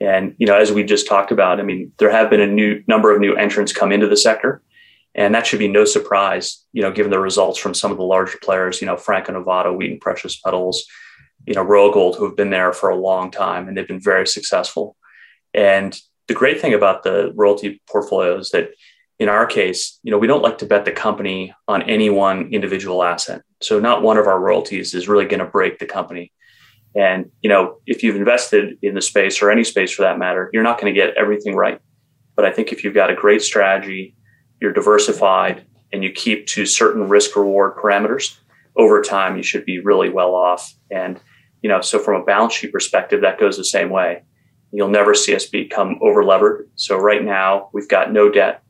And 0.00 0.34
you 0.38 0.46
know, 0.46 0.56
as 0.56 0.72
we 0.72 0.84
just 0.84 1.06
talked 1.06 1.32
about, 1.32 1.60
I 1.60 1.62
mean, 1.62 1.92
there 1.98 2.10
have 2.10 2.30
been 2.30 2.40
a 2.40 2.46
new 2.46 2.82
number 2.86 3.14
of 3.14 3.20
new 3.20 3.34
entrants 3.34 3.72
come 3.72 3.92
into 3.92 4.08
the 4.08 4.16
sector. 4.16 4.62
And 5.14 5.34
that 5.34 5.46
should 5.46 5.58
be 5.58 5.68
no 5.68 5.86
surprise, 5.86 6.62
you 6.72 6.82
know, 6.82 6.92
given 6.92 7.10
the 7.10 7.18
results 7.18 7.58
from 7.58 7.72
some 7.72 7.90
of 7.90 7.96
the 7.96 8.04
larger 8.04 8.36
players, 8.42 8.82
you 8.82 8.86
know, 8.86 8.98
Franco 8.98 9.32
Nevada, 9.32 9.72
Wheaton 9.72 9.98
Precious 9.98 10.38
Metals, 10.44 10.84
you 11.46 11.54
know, 11.54 11.62
Royal 11.62 11.90
Gold, 11.90 12.16
who 12.16 12.26
have 12.26 12.36
been 12.36 12.50
there 12.50 12.70
for 12.74 12.90
a 12.90 12.96
long 12.96 13.30
time 13.30 13.66
and 13.66 13.74
they've 13.74 13.88
been 13.88 14.00
very 14.00 14.26
successful. 14.26 14.94
And 15.54 15.98
the 16.28 16.34
great 16.34 16.60
thing 16.60 16.74
about 16.74 17.02
the 17.02 17.32
royalty 17.34 17.80
portfolio 17.88 18.38
is 18.38 18.50
that 18.50 18.70
in 19.18 19.28
our 19.28 19.46
case, 19.46 19.98
you 20.02 20.10
know, 20.10 20.18
we 20.18 20.26
don't 20.26 20.42
like 20.42 20.58
to 20.58 20.66
bet 20.66 20.84
the 20.84 20.92
company 20.92 21.54
on 21.68 21.82
any 21.82 22.10
one 22.10 22.52
individual 22.52 23.02
asset. 23.02 23.42
So 23.62 23.80
not 23.80 24.02
one 24.02 24.18
of 24.18 24.26
our 24.26 24.38
royalties 24.38 24.94
is 24.94 25.08
really 25.08 25.24
going 25.24 25.40
to 25.40 25.46
break 25.46 25.78
the 25.78 25.86
company. 25.86 26.32
And, 26.94 27.30
you 27.42 27.48
know, 27.48 27.78
if 27.86 28.02
you've 28.02 28.16
invested 28.16 28.78
in 28.82 28.94
the 28.94 29.02
space 29.02 29.40
or 29.40 29.50
any 29.50 29.64
space 29.64 29.92
for 29.92 30.02
that 30.02 30.18
matter, 30.18 30.50
you're 30.52 30.62
not 30.62 30.80
going 30.80 30.92
to 30.92 30.98
get 30.98 31.16
everything 31.16 31.54
right. 31.54 31.80
But 32.34 32.44
I 32.44 32.52
think 32.52 32.72
if 32.72 32.84
you've 32.84 32.94
got 32.94 33.10
a 33.10 33.14
great 33.14 33.42
strategy, 33.42 34.14
you're 34.60 34.72
diversified 34.72 35.66
and 35.92 36.02
you 36.02 36.12
keep 36.12 36.46
to 36.48 36.66
certain 36.66 37.08
risk 37.08 37.36
reward 37.36 37.76
parameters 37.76 38.36
over 38.76 39.00
time 39.02 39.36
you 39.36 39.42
should 39.42 39.64
be 39.64 39.80
really 39.80 40.10
well 40.10 40.34
off 40.34 40.74
and 40.90 41.20
you 41.62 41.68
know 41.68 41.80
so 41.80 41.98
from 41.98 42.20
a 42.20 42.24
balance 42.24 42.52
sheet 42.52 42.72
perspective 42.72 43.22
that 43.22 43.40
goes 43.40 43.56
the 43.56 43.64
same 43.64 43.90
way 43.90 44.22
you'll 44.76 44.88
never 44.88 45.14
see 45.14 45.34
us 45.34 45.46
become 45.46 45.98
over 46.00 46.24
levered 46.24 46.68
so 46.74 46.96
right 46.96 47.24
now 47.24 47.68
we've 47.72 47.88
got 47.88 48.12
no 48.12 48.30
debt 48.30 48.62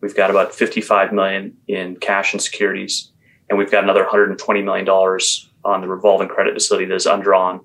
we've 0.00 0.16
got 0.16 0.30
about 0.30 0.54
55 0.54 1.12
million 1.12 1.56
in 1.68 1.96
cash 1.96 2.32
and 2.32 2.42
securities 2.42 3.12
and 3.48 3.58
we've 3.58 3.70
got 3.70 3.84
another 3.84 4.02
120 4.02 4.62
million 4.62 4.84
dollars 4.84 5.50
on 5.64 5.80
the 5.80 5.88
revolving 5.88 6.28
credit 6.28 6.54
facility 6.54 6.86
that's 6.86 7.06
undrawn 7.06 7.60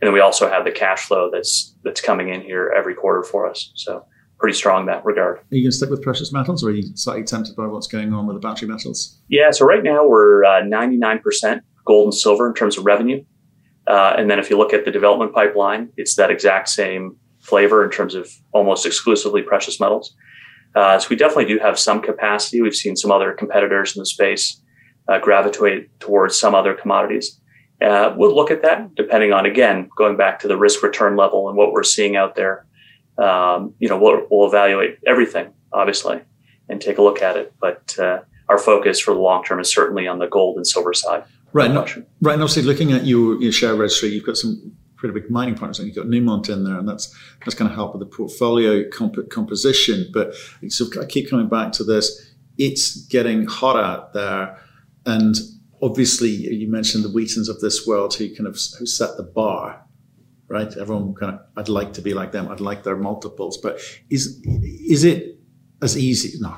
and 0.00 0.06
then 0.06 0.14
we 0.14 0.20
also 0.20 0.48
have 0.48 0.64
the 0.64 0.70
cash 0.70 1.06
flow 1.06 1.30
that's 1.30 1.74
that's 1.84 2.00
coming 2.00 2.30
in 2.30 2.40
here 2.40 2.72
every 2.76 2.94
quarter 2.94 3.22
for 3.22 3.48
us. 3.48 3.70
So 3.74 4.04
pretty 4.38 4.56
strong 4.56 4.80
in 4.82 4.86
that 4.86 5.04
regard. 5.04 5.38
Are 5.38 5.44
you 5.50 5.62
going 5.62 5.70
to 5.70 5.76
stick 5.76 5.90
with 5.90 6.02
precious 6.02 6.32
metals, 6.32 6.64
or 6.64 6.70
are 6.70 6.72
you 6.72 6.84
slightly 6.96 7.24
tempted 7.24 7.54
by 7.54 7.66
what's 7.66 7.86
going 7.86 8.12
on 8.14 8.26
with 8.26 8.36
the 8.36 8.40
battery 8.40 8.68
metals? 8.68 9.18
Yeah, 9.28 9.50
so 9.50 9.66
right 9.66 9.82
now 9.82 10.06
we're 10.06 10.44
uh, 10.44 10.62
99% 10.62 11.60
gold 11.84 12.06
and 12.06 12.14
silver 12.14 12.48
in 12.48 12.54
terms 12.54 12.78
of 12.78 12.86
revenue. 12.86 13.22
Uh, 13.86 14.14
and 14.16 14.30
then 14.30 14.38
if 14.38 14.48
you 14.48 14.56
look 14.56 14.72
at 14.72 14.86
the 14.86 14.90
development 14.90 15.34
pipeline, 15.34 15.90
it's 15.98 16.14
that 16.16 16.30
exact 16.30 16.70
same 16.70 17.16
flavor 17.50 17.84
in 17.84 17.90
terms 17.90 18.14
of 18.14 18.30
almost 18.52 18.86
exclusively 18.86 19.42
precious 19.42 19.78
metals. 19.80 20.14
Uh, 20.74 20.98
so 20.98 21.08
we 21.10 21.16
definitely 21.16 21.46
do 21.46 21.58
have 21.58 21.78
some 21.78 22.00
capacity. 22.00 22.62
We've 22.62 22.74
seen 22.74 22.96
some 22.96 23.10
other 23.10 23.32
competitors 23.32 23.96
in 23.96 24.00
the 24.00 24.06
space 24.06 24.62
uh, 25.08 25.18
gravitate 25.18 25.98
towards 26.00 26.38
some 26.38 26.54
other 26.54 26.74
commodities. 26.74 27.40
Uh, 27.82 28.14
we'll 28.16 28.34
look 28.34 28.50
at 28.50 28.62
that 28.62 28.94
depending 28.94 29.32
on, 29.32 29.46
again, 29.46 29.88
going 29.96 30.16
back 30.16 30.38
to 30.40 30.48
the 30.48 30.56
risk 30.56 30.82
return 30.82 31.16
level 31.16 31.48
and 31.48 31.56
what 31.56 31.72
we're 31.72 31.82
seeing 31.82 32.14
out 32.14 32.36
there. 32.36 32.66
Um, 33.18 33.74
you 33.80 33.88
know, 33.88 33.98
we'll, 33.98 34.26
we'll, 34.30 34.48
evaluate 34.48 34.98
everything, 35.06 35.52
obviously, 35.72 36.20
and 36.68 36.80
take 36.80 36.98
a 36.98 37.02
look 37.02 37.20
at 37.20 37.36
it. 37.36 37.52
But 37.60 37.98
uh, 37.98 38.20
our 38.48 38.58
focus 38.58 39.00
for 39.00 39.12
the 39.12 39.20
long 39.20 39.44
term 39.44 39.60
is 39.60 39.72
certainly 39.72 40.06
on 40.06 40.18
the 40.20 40.26
gold 40.26 40.56
and 40.56 40.66
silver 40.66 40.94
side. 40.94 41.24
Right. 41.52 41.70
No, 41.70 41.82
right. 42.22 42.34
And 42.34 42.42
obviously, 42.42 42.62
looking 42.62 42.92
at 42.92 43.04
your, 43.04 43.40
your 43.42 43.52
share 43.52 43.74
registry, 43.74 44.10
you've 44.10 44.24
got 44.24 44.36
some 44.36 44.76
pretty 45.00 45.18
big 45.18 45.30
mining 45.30 45.54
partners. 45.54 45.78
And 45.78 45.88
you've 45.88 45.96
got 45.96 46.06
Newmont 46.06 46.48
in 46.48 46.62
there, 46.62 46.78
and 46.78 46.88
that's 46.88 47.12
that's 47.44 47.54
going 47.54 47.68
to 47.68 47.74
help 47.74 47.94
with 47.94 48.00
the 48.00 48.16
portfolio 48.16 48.88
comp- 48.90 49.30
composition. 49.30 50.08
But 50.12 50.34
so 50.68 50.86
I 51.00 51.06
keep 51.06 51.28
coming 51.28 51.48
back 51.48 51.72
to 51.72 51.84
this. 51.84 52.30
It's 52.58 53.06
getting 53.06 53.46
hot 53.46 53.76
out 53.76 54.12
there, 54.12 54.62
and 55.06 55.34
obviously, 55.82 56.28
you 56.30 56.70
mentioned 56.70 57.04
the 57.04 57.08
Wheatons 57.08 57.48
of 57.48 57.60
this 57.60 57.86
world 57.86 58.14
who 58.14 58.28
kind 58.34 58.46
of 58.46 58.58
who 58.78 58.86
set 58.86 59.16
the 59.16 59.24
bar. 59.24 59.84
Right, 60.48 60.76
everyone 60.76 61.14
kind 61.14 61.34
of. 61.34 61.40
I'd 61.56 61.68
like 61.68 61.92
to 61.94 62.02
be 62.02 62.12
like 62.12 62.32
them. 62.32 62.48
I'd 62.48 62.60
like 62.60 62.82
their 62.82 62.96
multiples. 62.96 63.56
But 63.56 63.80
is 64.10 64.42
is 64.44 65.04
it 65.04 65.38
as 65.80 65.96
easy? 65.96 66.38
No. 66.40 66.56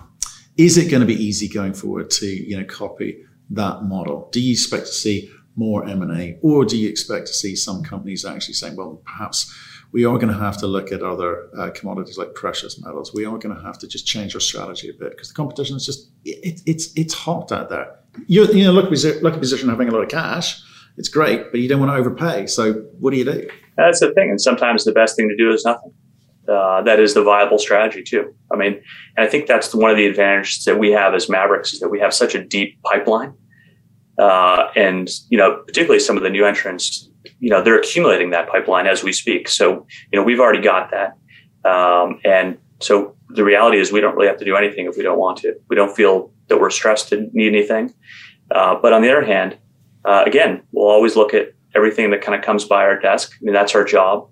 Is 0.57 0.77
it 0.77 0.91
going 0.91 1.01
to 1.01 1.07
be 1.07 1.15
easy 1.15 1.49
going 1.49 1.75
forward 1.75 2.11
to 2.11 2.27
you 2.27 2.57
know 2.59 2.65
copy 2.65 3.23
that 3.51 3.85
model? 3.85 4.29
Do 4.33 4.41
you 4.41 4.53
expect 4.53 4.87
to 4.87 4.93
see 4.93 5.31
more 5.57 5.87
M&A, 5.87 6.39
or 6.43 6.65
do 6.65 6.79
you 6.79 6.89
expect 6.89 7.27
to 7.27 7.33
see 7.33 7.55
some 7.55 7.83
companies 7.83 8.25
actually 8.25 8.55
saying, 8.55 8.77
well, 8.77 9.03
perhaps 9.05 9.53
we 9.93 10.07
are 10.07 10.17
going 10.17 10.33
to 10.33 10.39
have 10.39 10.57
to 10.59 10.67
look 10.67 10.91
at 10.91 11.03
other 11.03 11.49
uh, 11.59 11.71
commodities 11.71 12.17
like 12.17 12.35
precious 12.35 12.83
metals. 12.83 13.13
We 13.15 13.27
are 13.27 13.37
going 13.39 13.55
to 13.55 13.63
have 13.63 13.79
to 13.79 13.87
just 13.87 14.07
change 14.07 14.35
our 14.35 14.41
strategy 14.41 14.89
a 14.89 14.95
bit 14.95 15.11
because 15.11 15.29
the 15.29 15.35
competition 15.35 15.77
is 15.77 15.85
just 15.87 16.11
it, 16.25 16.63
it's 16.67 16.93
it's 16.97 17.15
hot 17.15 17.53
out 17.53 17.69
there. 17.69 17.99
You're 18.27 18.51
you 18.53 18.65
know 18.65 18.73
look, 18.73 18.91
lucky, 18.91 19.21
lucky 19.21 19.39
position 19.39 19.69
having 19.69 19.89
a 19.89 19.93
lot 19.93 20.03
of 20.03 20.09
cash. 20.09 20.61
It's 20.97 21.09
great, 21.09 21.51
but 21.51 21.61
you 21.61 21.69
don't 21.69 21.81
want 21.81 21.93
to 21.93 21.97
overpay. 21.97 22.47
So 22.47 22.73
what 22.99 23.13
do 23.13 23.19
you 23.19 23.25
do? 23.25 23.49
That's 23.77 24.01
the 24.01 24.13
thing, 24.15 24.31
and 24.31 24.41
sometimes 24.41 24.85
the 24.85 24.93
best 24.93 25.17
thing 25.17 25.29
to 25.29 25.37
do 25.37 25.53
is 25.53 25.65
nothing. 25.65 25.93
Uh, 26.49 26.83
that 26.83 26.99
is 26.99 27.15
the 27.15 27.23
viable 27.23 27.59
strategy 27.59 28.03
too. 28.03 28.35
I 28.51 28.57
mean, 28.57 28.83
and 29.17 29.27
I 29.27 29.31
think 29.31 29.47
that's 29.47 29.75
one 29.75 29.91
of 29.91 29.97
the 29.97 30.07
advantages 30.07 30.65
that 30.65 30.79
we 30.79 30.91
have 30.91 31.15
as 31.15 31.27
Maverix 31.27 31.73
is 31.73 31.81
that 31.81 31.89
we 31.89 32.01
have 32.01 32.13
such 32.13 32.35
a 32.35 32.43
deep 32.43 32.83
pipeline 32.83 33.35
uh, 34.19 34.69
and 34.77 35.11
you 35.29 35.39
know, 35.39 35.63
particularly 35.67 36.01
some 36.01 36.17
of 36.17 36.23
the 36.23 36.31
new 36.31 36.45
entrants, 36.45 37.09
you 37.41 37.51
know, 37.51 37.63
they're 37.63 37.79
accumulating 37.79 38.31
that 38.31 38.49
pipeline 38.49 38.87
as 38.87 39.03
we 39.03 39.13
speak. 39.13 39.49
So 39.49 39.87
you 40.13 40.19
know, 40.19 40.23
we've 40.23 40.41
already 40.41 40.63
got 40.63 40.91
that, 40.91 41.17
um, 41.69 42.21
and 42.25 42.59
so 42.81 43.17
the 43.31 43.45
reality 43.45 43.79
is 43.79 43.93
we 43.93 44.01
don't 44.01 44.15
really 44.15 44.27
have 44.27 44.39
to 44.39 44.45
do 44.45 44.57
anything 44.57 44.87
if 44.87 44.97
we 44.97 45.03
don't 45.03 45.19
want 45.19 45.39
to. 45.39 45.55
We 45.69 45.77
don't 45.77 45.95
feel 45.95 46.31
that 46.49 46.61
we're 46.61 46.71
stressed 46.71 47.09
to 47.11 47.29
need 47.33 47.49
anything. 47.49 47.95
Uh, 48.51 48.77
but 48.81 48.93
on 48.93 49.03
the 49.03 49.11
other 49.11 49.25
hand, 49.25 49.57
uh, 50.05 50.25
again, 50.27 50.63
we'll 50.73 50.91
always 50.91 51.17
look 51.17 51.33
at 51.33 51.55
everything 51.75 52.11
that 52.11 52.21
kind 52.21 52.39
of 52.39 52.45
comes 52.45 52.65
by 52.65 52.83
our 52.83 52.99
desk. 52.99 53.33
I 53.41 53.45
mean, 53.45 53.55
that's 53.55 53.75
our 53.75 53.85
job. 53.85 54.29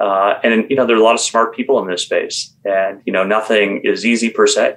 Uh, 0.00 0.40
and 0.42 0.68
you 0.70 0.76
know, 0.76 0.86
there 0.86 0.96
are 0.96 0.98
a 1.00 1.02
lot 1.02 1.14
of 1.14 1.20
smart 1.20 1.54
people 1.54 1.78
in 1.80 1.88
this 1.88 2.02
space, 2.02 2.56
and 2.64 3.02
you 3.04 3.12
know, 3.12 3.24
nothing 3.24 3.82
is 3.84 4.06
easy 4.06 4.30
per 4.30 4.46
se. 4.46 4.76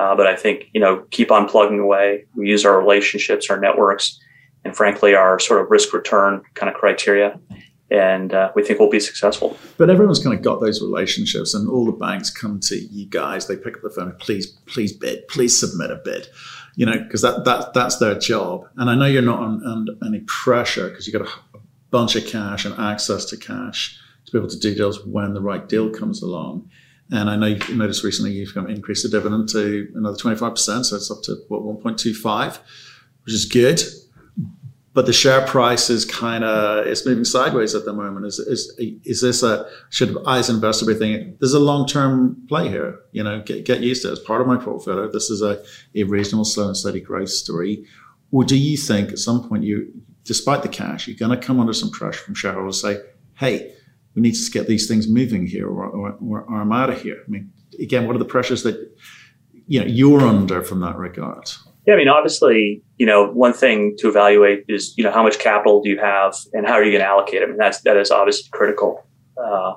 Uh, 0.00 0.16
but 0.16 0.26
I 0.26 0.34
think, 0.34 0.70
you 0.72 0.80
know, 0.80 1.04
keep 1.10 1.30
on 1.30 1.46
plugging 1.46 1.78
away. 1.78 2.24
We 2.34 2.48
use 2.48 2.64
our 2.64 2.80
relationships, 2.80 3.50
our 3.50 3.60
networks, 3.60 4.18
and 4.64 4.74
frankly, 4.74 5.14
our 5.14 5.38
sort 5.38 5.60
of 5.60 5.70
risk 5.70 5.92
return 5.92 6.42
kind 6.54 6.72
of 6.72 6.74
criteria. 6.74 7.38
And 7.90 8.32
uh, 8.32 8.50
we 8.54 8.64
think 8.64 8.80
we'll 8.80 8.88
be 8.88 8.98
successful. 9.00 9.58
But 9.76 9.90
everyone's 9.90 10.22
kind 10.24 10.34
of 10.34 10.42
got 10.42 10.62
those 10.62 10.80
relationships, 10.80 11.52
and 11.52 11.68
all 11.68 11.84
the 11.84 11.92
banks 11.92 12.30
come 12.30 12.60
to 12.60 12.76
you 12.76 13.04
guys. 13.04 13.46
They 13.46 13.56
pick 13.56 13.76
up 13.76 13.82
the 13.82 13.90
phone, 13.90 14.08
and 14.08 14.18
please, 14.18 14.46
please 14.64 14.90
bid, 14.90 15.28
please 15.28 15.58
submit 15.58 15.90
a 15.90 15.96
bid, 15.96 16.28
you 16.76 16.86
know, 16.86 16.98
because 16.98 17.20
that, 17.20 17.44
that 17.44 17.74
that's 17.74 17.98
their 17.98 18.18
job. 18.18 18.66
And 18.76 18.88
I 18.88 18.94
know 18.94 19.04
you're 19.04 19.20
not 19.20 19.42
under 19.42 19.92
any 20.06 20.20
pressure 20.20 20.88
because 20.88 21.06
you've 21.06 21.20
got 21.20 21.28
a 21.28 21.58
bunch 21.90 22.16
of 22.16 22.24
cash 22.26 22.64
and 22.64 22.74
access 22.80 23.26
to 23.26 23.36
cash 23.36 23.98
to 24.24 24.32
be 24.32 24.38
able 24.38 24.48
to 24.48 24.58
do 24.58 24.74
deals 24.74 25.04
when 25.04 25.34
the 25.34 25.42
right 25.42 25.68
deal 25.68 25.90
comes 25.90 26.22
along. 26.22 26.70
And 27.12 27.28
I 27.28 27.36
know 27.36 27.46
you've 27.46 27.76
noticed 27.76 28.04
recently 28.04 28.32
you've 28.32 28.56
increased 28.56 29.02
the 29.02 29.08
dividend 29.08 29.48
to 29.50 29.90
another 29.94 30.16
25%. 30.16 30.84
So 30.84 30.96
it's 30.96 31.10
up 31.10 31.22
to 31.24 31.36
what, 31.48 31.62
1.25, 31.62 32.58
which 33.24 33.34
is 33.34 33.46
good. 33.46 33.82
But 34.92 35.06
the 35.06 35.12
share 35.12 35.46
price 35.46 35.88
is 35.88 36.04
kind 36.04 36.42
of, 36.42 36.86
it's 36.86 37.06
moving 37.06 37.24
sideways 37.24 37.74
at 37.74 37.84
the 37.84 37.92
moment. 37.92 38.26
Is, 38.26 38.38
is, 38.40 38.74
is 39.04 39.20
this 39.20 39.42
a, 39.42 39.68
should 39.90 40.16
I 40.26 40.38
as 40.38 40.48
an 40.48 40.56
investor 40.56 40.84
be 40.84 40.94
thinking, 40.94 41.36
there's 41.38 41.54
a 41.54 41.60
long-term 41.60 42.46
play 42.48 42.68
here, 42.68 42.98
you 43.12 43.22
know, 43.22 43.40
get, 43.40 43.64
get 43.64 43.80
used 43.80 44.02
to 44.02 44.08
it. 44.08 44.12
As 44.12 44.18
part 44.18 44.40
of 44.40 44.48
my 44.48 44.56
portfolio, 44.56 45.08
this 45.10 45.30
is 45.30 45.42
a, 45.42 45.62
a 45.94 46.02
reasonable, 46.04 46.44
slow 46.44 46.66
and 46.66 46.76
steady 46.76 47.00
growth 47.00 47.30
story. 47.30 47.86
Or 48.32 48.44
do 48.44 48.56
you 48.56 48.76
think 48.76 49.10
at 49.10 49.18
some 49.18 49.48
point 49.48 49.62
you, 49.62 49.92
despite 50.24 50.62
the 50.62 50.68
cash, 50.68 51.06
you're 51.06 51.16
going 51.16 51.38
to 51.38 51.46
come 51.46 51.60
under 51.60 51.72
some 51.72 51.90
pressure 51.90 52.22
from 52.22 52.34
shareholders 52.34 52.80
say, 52.80 53.00
hey, 53.34 53.74
we 54.14 54.22
need 54.22 54.34
to 54.34 54.50
get 54.50 54.66
these 54.66 54.88
things 54.88 55.08
moving 55.08 55.46
here 55.46 55.68
or, 55.68 55.86
or, 55.86 56.16
or 56.20 56.54
I'm 56.54 56.72
out 56.72 56.90
of 56.90 57.00
here. 57.00 57.22
I 57.26 57.30
mean, 57.30 57.52
again, 57.78 58.06
what 58.06 58.16
are 58.16 58.18
the 58.18 58.24
pressures 58.24 58.62
that, 58.64 58.76
you 59.66 59.80
know, 59.80 59.86
you're 59.86 60.22
under 60.22 60.62
from 60.62 60.80
that 60.80 60.96
regard? 60.96 61.50
Yeah, 61.86 61.94
I 61.94 61.96
mean, 61.96 62.08
obviously, 62.08 62.82
you 62.98 63.06
know, 63.06 63.30
one 63.30 63.52
thing 63.52 63.96
to 63.98 64.08
evaluate 64.08 64.64
is, 64.68 64.96
you 64.98 65.04
know, 65.04 65.10
how 65.10 65.22
much 65.22 65.38
capital 65.38 65.82
do 65.82 65.88
you 65.88 65.98
have 65.98 66.34
and 66.52 66.66
how 66.66 66.74
are 66.74 66.84
you 66.84 66.90
going 66.90 67.02
to 67.02 67.08
allocate 67.08 67.42
it? 67.42 67.44
I 67.44 67.46
mean, 67.46 67.56
that's, 67.56 67.80
that 67.82 67.96
is 67.96 68.10
obviously 68.10 68.48
critical. 68.52 69.06
Uh, 69.42 69.74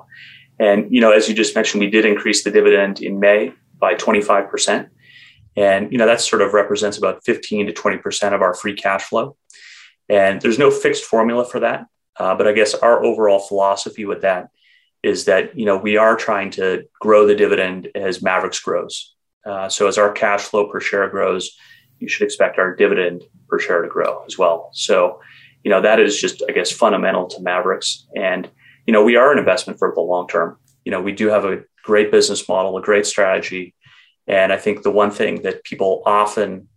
and, 0.58 0.92
you 0.92 1.00
know, 1.00 1.12
as 1.12 1.28
you 1.28 1.34
just 1.34 1.54
mentioned, 1.54 1.80
we 1.80 1.90
did 1.90 2.04
increase 2.04 2.44
the 2.44 2.50
dividend 2.50 3.00
in 3.00 3.20
May 3.20 3.52
by 3.78 3.94
25%. 3.94 4.88
And, 5.56 5.90
you 5.92 5.98
know, 5.98 6.06
that 6.06 6.20
sort 6.20 6.42
of 6.42 6.52
represents 6.52 6.98
about 6.98 7.24
15 7.24 7.66
to 7.66 7.72
20% 7.72 8.32
of 8.32 8.42
our 8.42 8.54
free 8.54 8.74
cash 8.74 9.02
flow. 9.02 9.36
And 10.08 10.40
there's 10.40 10.58
no 10.58 10.70
fixed 10.70 11.04
formula 11.04 11.44
for 11.44 11.60
that. 11.60 11.86
Uh, 12.18 12.34
but 12.34 12.46
I 12.46 12.52
guess 12.52 12.74
our 12.74 13.04
overall 13.04 13.38
philosophy 13.38 14.04
with 14.04 14.22
that 14.22 14.50
is 15.02 15.26
that 15.26 15.56
you 15.56 15.66
know 15.66 15.76
we 15.76 15.96
are 15.96 16.16
trying 16.16 16.50
to 16.50 16.84
grow 17.00 17.26
the 17.26 17.34
dividend 17.34 17.88
as 17.94 18.20
Maverix 18.20 18.62
grows. 18.62 19.14
Uh, 19.44 19.68
so 19.68 19.86
as 19.86 19.98
our 19.98 20.10
cash 20.12 20.42
flow 20.42 20.68
per 20.68 20.80
share 20.80 21.08
grows, 21.10 21.56
you 21.98 22.08
should 22.08 22.24
expect 22.24 22.58
our 22.58 22.74
dividend 22.74 23.22
per 23.48 23.58
share 23.58 23.82
to 23.82 23.88
grow 23.88 24.24
as 24.26 24.38
well. 24.38 24.70
So 24.72 25.20
you 25.62 25.70
know 25.70 25.80
that 25.82 26.00
is 26.00 26.20
just 26.20 26.42
I 26.48 26.52
guess 26.52 26.70
fundamental 26.70 27.26
to 27.28 27.40
Maverix, 27.40 28.04
and 28.16 28.48
you 28.86 28.92
know 28.92 29.04
we 29.04 29.16
are 29.16 29.32
an 29.32 29.38
investment 29.38 29.78
for 29.78 29.92
the 29.94 30.00
long 30.00 30.26
term. 30.28 30.58
You 30.84 30.92
know 30.92 31.02
we 31.02 31.12
do 31.12 31.28
have 31.28 31.44
a 31.44 31.62
great 31.84 32.10
business 32.10 32.48
model, 32.48 32.76
a 32.78 32.82
great 32.82 33.06
strategy, 33.06 33.74
and 34.26 34.52
I 34.52 34.56
think 34.56 34.82
the 34.82 34.90
one 34.90 35.10
thing 35.10 35.42
that 35.42 35.64
people 35.64 36.02
often 36.06 36.68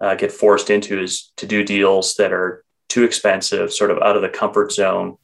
uh, 0.00 0.14
get 0.14 0.32
forced 0.32 0.70
into 0.70 1.00
is 1.00 1.32
to 1.36 1.46
do 1.46 1.64
deals 1.64 2.14
that 2.14 2.32
are 2.32 2.64
too 2.94 3.02
expensive, 3.02 3.72
sort 3.72 3.90
of 3.90 3.98
out 3.98 4.14
of 4.14 4.22
the 4.22 4.28
comfort 4.28 4.70
zone 4.70 5.16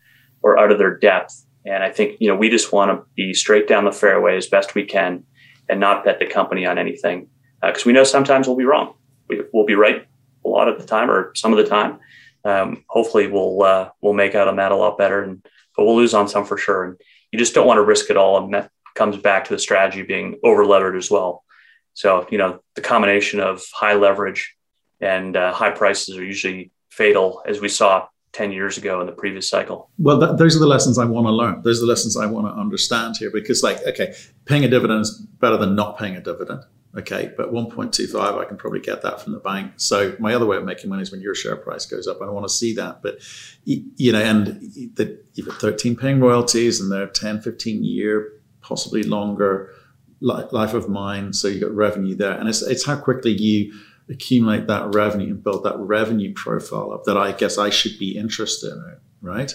or 0.42 0.58
out 0.58 0.72
of 0.72 0.78
their 0.78 0.98
depth. 0.98 1.46
And 1.64 1.84
I 1.84 1.90
think, 1.90 2.16
you 2.20 2.26
know, 2.26 2.34
we 2.34 2.50
just 2.50 2.72
want 2.72 2.90
to 2.90 3.06
be 3.14 3.32
straight 3.32 3.68
down 3.68 3.84
the 3.84 3.92
fairway 3.92 4.36
as 4.36 4.48
best 4.48 4.74
we 4.74 4.84
can 4.84 5.22
and 5.68 5.78
not 5.78 6.04
bet 6.04 6.18
the 6.18 6.26
company 6.26 6.66
on 6.66 6.78
anything. 6.78 7.28
Because 7.62 7.82
uh, 7.82 7.86
we 7.86 7.92
know 7.92 8.02
sometimes 8.02 8.48
we'll 8.48 8.56
be 8.56 8.64
wrong. 8.64 8.94
We, 9.28 9.42
will 9.52 9.66
be 9.66 9.76
right 9.76 10.04
a 10.44 10.48
lot 10.48 10.66
of 10.66 10.80
the 10.80 10.86
time 10.86 11.08
or 11.08 11.32
some 11.36 11.52
of 11.52 11.58
the 11.58 11.66
time. 11.68 12.00
Um, 12.44 12.84
hopefully 12.88 13.28
we'll, 13.28 13.62
uh, 13.62 13.90
we'll 14.00 14.14
make 14.14 14.34
out 14.34 14.48
on 14.48 14.56
that 14.56 14.72
a 14.72 14.76
lot 14.76 14.98
better. 14.98 15.22
And, 15.22 15.46
but 15.76 15.84
we'll 15.84 15.96
lose 15.96 16.14
on 16.14 16.26
some 16.26 16.44
for 16.44 16.58
sure. 16.58 16.84
And 16.84 17.00
you 17.30 17.38
just 17.38 17.54
don't 17.54 17.68
want 17.68 17.78
to 17.78 17.84
risk 17.84 18.10
it 18.10 18.16
all. 18.16 18.42
And 18.42 18.52
that 18.52 18.72
comes 18.96 19.16
back 19.16 19.44
to 19.44 19.54
the 19.54 19.60
strategy 19.60 20.02
being 20.02 20.40
over 20.42 20.66
levered 20.66 20.96
as 20.96 21.08
well. 21.08 21.44
So, 21.94 22.26
you 22.30 22.38
know, 22.38 22.62
the 22.74 22.80
combination 22.80 23.38
of 23.38 23.62
high 23.72 23.94
leverage 23.94 24.56
and 25.00 25.36
uh, 25.36 25.52
high 25.52 25.70
prices 25.70 26.16
are 26.16 26.24
usually 26.24 26.72
fatal 26.90 27.42
as 27.46 27.60
we 27.60 27.68
saw 27.68 28.06
10 28.32 28.52
years 28.52 28.78
ago 28.78 29.00
in 29.00 29.06
the 29.06 29.12
previous 29.12 29.48
cycle. 29.48 29.90
Well, 29.98 30.36
those 30.36 30.54
are 30.54 30.60
the 30.60 30.66
lessons 30.66 30.98
I 30.98 31.04
want 31.04 31.26
to 31.26 31.32
learn. 31.32 31.62
Those 31.62 31.78
are 31.78 31.86
the 31.86 31.88
lessons 31.88 32.16
I 32.16 32.26
want 32.26 32.46
to 32.46 32.52
understand 32.52 33.16
here 33.16 33.30
because, 33.30 33.62
like, 33.62 33.84
okay, 33.86 34.14
paying 34.44 34.64
a 34.64 34.68
dividend 34.68 35.00
is 35.00 35.18
better 35.40 35.56
than 35.56 35.74
not 35.74 35.98
paying 35.98 36.16
a 36.16 36.20
dividend. 36.20 36.62
Okay, 36.96 37.32
but 37.36 37.52
1.25, 37.52 38.40
I 38.40 38.44
can 38.46 38.56
probably 38.56 38.80
get 38.80 39.02
that 39.02 39.20
from 39.20 39.32
the 39.32 39.38
bank. 39.38 39.74
So 39.76 40.16
my 40.18 40.34
other 40.34 40.44
way 40.44 40.56
of 40.56 40.64
making 40.64 40.90
money 40.90 41.02
is 41.02 41.12
when 41.12 41.20
your 41.20 41.36
share 41.36 41.54
price 41.54 41.86
goes 41.86 42.08
up. 42.08 42.20
I 42.20 42.28
want 42.28 42.44
to 42.44 42.52
see 42.52 42.74
that. 42.74 43.00
But, 43.00 43.20
you 43.64 44.10
know, 44.10 44.20
and 44.20 44.46
the, 44.96 45.22
you've 45.34 45.46
got 45.46 45.60
13 45.60 45.94
paying 45.94 46.18
royalties 46.18 46.80
and 46.80 46.90
they're 46.90 47.06
10, 47.06 47.42
15 47.42 47.84
year, 47.84 48.32
possibly 48.60 49.04
longer 49.04 49.72
life 50.20 50.74
of 50.74 50.88
mine. 50.88 51.32
So 51.32 51.46
you've 51.46 51.62
got 51.62 51.70
revenue 51.70 52.16
there. 52.16 52.36
And 52.36 52.48
it's, 52.48 52.62
it's 52.62 52.84
how 52.84 52.96
quickly 52.96 53.30
you 53.30 53.72
accumulate 54.10 54.66
that 54.66 54.94
revenue 54.94 55.34
and 55.34 55.42
build 55.42 55.64
that 55.64 55.78
revenue 55.78 56.34
profile 56.34 56.92
up 56.92 57.04
that 57.04 57.16
I 57.16 57.32
guess 57.32 57.58
I 57.58 57.70
should 57.70 57.98
be 57.98 58.16
interested 58.16 58.72
in, 58.72 58.96
right? 59.20 59.52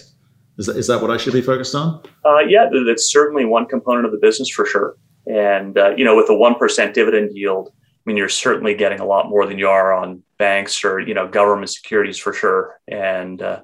Is 0.58 0.66
that, 0.66 0.76
is 0.76 0.86
that 0.86 1.02
what 1.02 1.10
I 1.10 1.18
should 1.18 1.34
be 1.34 1.42
focused 1.42 1.74
on? 1.74 2.02
Uh, 2.24 2.40
yeah, 2.40 2.68
that's 2.86 3.10
certainly 3.10 3.44
one 3.44 3.66
component 3.66 4.06
of 4.06 4.12
the 4.12 4.18
business 4.18 4.48
for 4.48 4.64
sure. 4.64 4.96
And, 5.26 5.76
uh, 5.76 5.94
you 5.96 6.04
know, 6.04 6.16
with 6.16 6.30
a 6.30 6.32
1% 6.32 6.94
dividend 6.94 7.36
yield, 7.36 7.68
I 7.68 8.00
mean, 8.06 8.16
you're 8.16 8.28
certainly 8.28 8.74
getting 8.74 9.00
a 9.00 9.04
lot 9.04 9.28
more 9.28 9.44
than 9.46 9.58
you 9.58 9.68
are 9.68 9.92
on 9.92 10.22
banks 10.38 10.84
or, 10.84 11.00
you 11.00 11.12
know, 11.12 11.28
government 11.28 11.70
securities 11.70 12.18
for 12.18 12.32
sure. 12.32 12.80
And, 12.88 13.42
uh, 13.42 13.60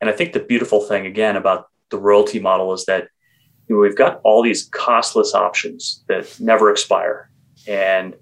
and 0.00 0.08
I 0.08 0.12
think 0.12 0.32
the 0.32 0.40
beautiful 0.40 0.80
thing, 0.80 1.04
again, 1.04 1.36
about 1.36 1.66
the 1.90 1.98
royalty 1.98 2.38
model 2.38 2.72
is 2.72 2.86
that 2.86 3.08
you 3.68 3.76
know, 3.76 3.82
we've 3.82 3.96
got 3.96 4.20
all 4.24 4.42
these 4.42 4.68
costless 4.72 5.34
options 5.34 6.02
that 6.08 6.40
never 6.40 6.70
expire. 6.70 7.30
And, 7.68 8.14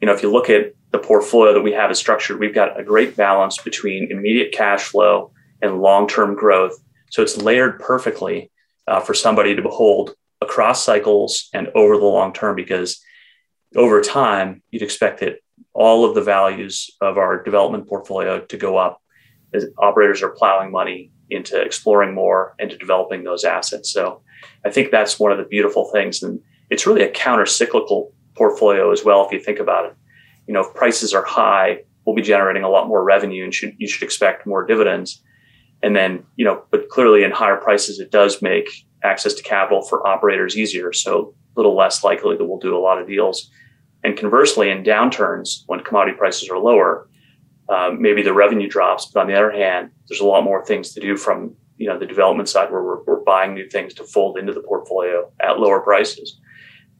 you 0.00 0.06
know, 0.06 0.12
if 0.12 0.22
you 0.22 0.30
look 0.30 0.48
at 0.50 0.74
the 0.90 0.98
portfolio 0.98 1.52
that 1.52 1.62
we 1.62 1.72
have 1.72 1.90
is 1.90 1.98
structured, 1.98 2.40
we've 2.40 2.54
got 2.54 2.78
a 2.78 2.84
great 2.84 3.16
balance 3.16 3.58
between 3.58 4.10
immediate 4.10 4.52
cash 4.52 4.84
flow 4.84 5.32
and 5.60 5.80
long-term 5.80 6.34
growth. 6.34 6.78
So 7.10 7.22
it's 7.22 7.36
layered 7.36 7.80
perfectly 7.80 8.50
uh, 8.86 9.00
for 9.00 9.14
somebody 9.14 9.54
to 9.54 9.62
behold 9.62 10.14
across 10.40 10.84
cycles 10.84 11.48
and 11.52 11.68
over 11.74 11.96
the 11.96 12.04
long 12.04 12.32
term 12.32 12.54
because 12.54 13.00
over 13.76 14.00
time 14.00 14.62
you'd 14.70 14.82
expect 14.82 15.20
that 15.20 15.40
all 15.74 16.04
of 16.04 16.14
the 16.14 16.22
values 16.22 16.90
of 17.00 17.18
our 17.18 17.42
development 17.42 17.88
portfolio 17.88 18.40
to 18.40 18.56
go 18.56 18.76
up 18.76 19.02
as 19.52 19.66
operators 19.78 20.22
are 20.22 20.30
plowing 20.30 20.70
money 20.70 21.10
into 21.30 21.60
exploring 21.60 22.14
more 22.14 22.54
and 22.58 22.70
to 22.70 22.78
developing 22.78 23.24
those 23.24 23.44
assets. 23.44 23.92
So 23.92 24.22
I 24.64 24.70
think 24.70 24.90
that's 24.90 25.18
one 25.18 25.32
of 25.32 25.38
the 25.38 25.44
beautiful 25.44 25.90
things. 25.92 26.22
And 26.22 26.40
it's 26.70 26.86
really 26.86 27.02
a 27.02 27.10
counter 27.10 27.46
cyclical 27.46 28.12
portfolio 28.38 28.90
as 28.92 29.04
well, 29.04 29.26
if 29.26 29.32
you 29.32 29.40
think 29.40 29.58
about 29.58 29.84
it. 29.86 29.94
You 30.46 30.54
know, 30.54 30.60
if 30.60 30.74
prices 30.74 31.12
are 31.12 31.24
high, 31.24 31.80
we'll 32.06 32.16
be 32.16 32.22
generating 32.22 32.62
a 32.62 32.70
lot 32.70 32.88
more 32.88 33.04
revenue 33.04 33.44
and 33.44 33.52
should, 33.52 33.74
you 33.76 33.86
should 33.86 34.02
expect 34.02 34.46
more 34.46 34.64
dividends. 34.64 35.22
And 35.82 35.94
then, 35.94 36.24
you 36.36 36.44
know, 36.44 36.62
but 36.70 36.88
clearly 36.88 37.22
in 37.24 37.30
higher 37.30 37.56
prices, 37.56 38.00
it 38.00 38.10
does 38.10 38.40
make 38.40 38.68
access 39.04 39.34
to 39.34 39.42
capital 39.42 39.82
for 39.82 40.06
operators 40.06 40.56
easier. 40.56 40.92
So 40.92 41.34
a 41.54 41.60
little 41.60 41.76
less 41.76 42.02
likely 42.02 42.36
that 42.36 42.44
we'll 42.44 42.58
do 42.58 42.76
a 42.76 42.80
lot 42.80 43.00
of 43.00 43.06
deals. 43.06 43.50
And 44.04 44.16
conversely, 44.16 44.70
in 44.70 44.82
downturns, 44.82 45.64
when 45.66 45.80
commodity 45.80 46.16
prices 46.16 46.48
are 46.48 46.58
lower, 46.58 47.08
um, 47.68 48.00
maybe 48.00 48.22
the 48.22 48.32
revenue 48.32 48.68
drops. 48.68 49.06
But 49.06 49.20
on 49.20 49.26
the 49.26 49.34
other 49.34 49.50
hand, 49.50 49.90
there's 50.08 50.20
a 50.20 50.26
lot 50.26 50.44
more 50.44 50.64
things 50.64 50.94
to 50.94 51.00
do 51.00 51.16
from 51.16 51.54
you 51.76 51.86
know 51.86 51.98
the 51.98 52.06
development 52.06 52.48
side 52.48 52.70
where 52.70 52.82
we're, 52.82 53.02
we're 53.04 53.20
buying 53.20 53.54
new 53.54 53.68
things 53.68 53.94
to 53.94 54.04
fold 54.04 54.36
into 54.36 54.52
the 54.52 54.62
portfolio 54.62 55.30
at 55.40 55.60
lower 55.60 55.80
prices. 55.80 56.40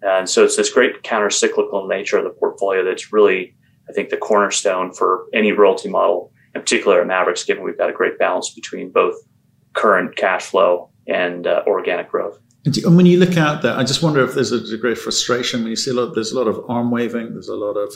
And 0.02 0.28
so 0.28 0.44
it's 0.44 0.56
this 0.56 0.70
great 0.70 1.02
counter 1.02 1.30
cyclical 1.30 1.86
nature 1.86 2.18
of 2.18 2.24
the 2.24 2.30
portfolio 2.30 2.84
that's 2.84 3.12
really, 3.12 3.54
I 3.88 3.92
think, 3.92 4.10
the 4.10 4.16
cornerstone 4.16 4.92
for 4.92 5.26
any 5.34 5.52
royalty 5.52 5.88
model, 5.88 6.32
in 6.54 6.60
particular 6.60 7.00
at 7.00 7.06
Maverix, 7.06 7.46
given 7.46 7.64
we've 7.64 7.78
got 7.78 7.90
a 7.90 7.92
great 7.92 8.18
balance 8.18 8.50
between 8.54 8.90
both 8.90 9.14
current 9.74 10.16
cash 10.16 10.46
flow 10.46 10.90
and 11.06 11.46
uh, 11.46 11.62
organic 11.66 12.10
growth. 12.10 12.38
And 12.64 12.96
when 12.96 13.06
you 13.06 13.18
look 13.18 13.36
out 13.36 13.62
there, 13.62 13.74
I 13.74 13.84
just 13.84 14.02
wonder 14.02 14.22
if 14.22 14.34
there's 14.34 14.52
a 14.52 14.60
degree 14.60 14.92
of 14.92 15.00
frustration 15.00 15.62
when 15.62 15.70
you 15.70 15.76
see 15.76 15.90
a 15.90 15.94
lot. 15.94 16.14
There's 16.14 16.32
a 16.32 16.38
lot 16.38 16.48
of 16.48 16.62
arm 16.68 16.90
waving. 16.90 17.32
There's 17.32 17.48
a 17.48 17.56
lot 17.56 17.74
of 17.74 17.94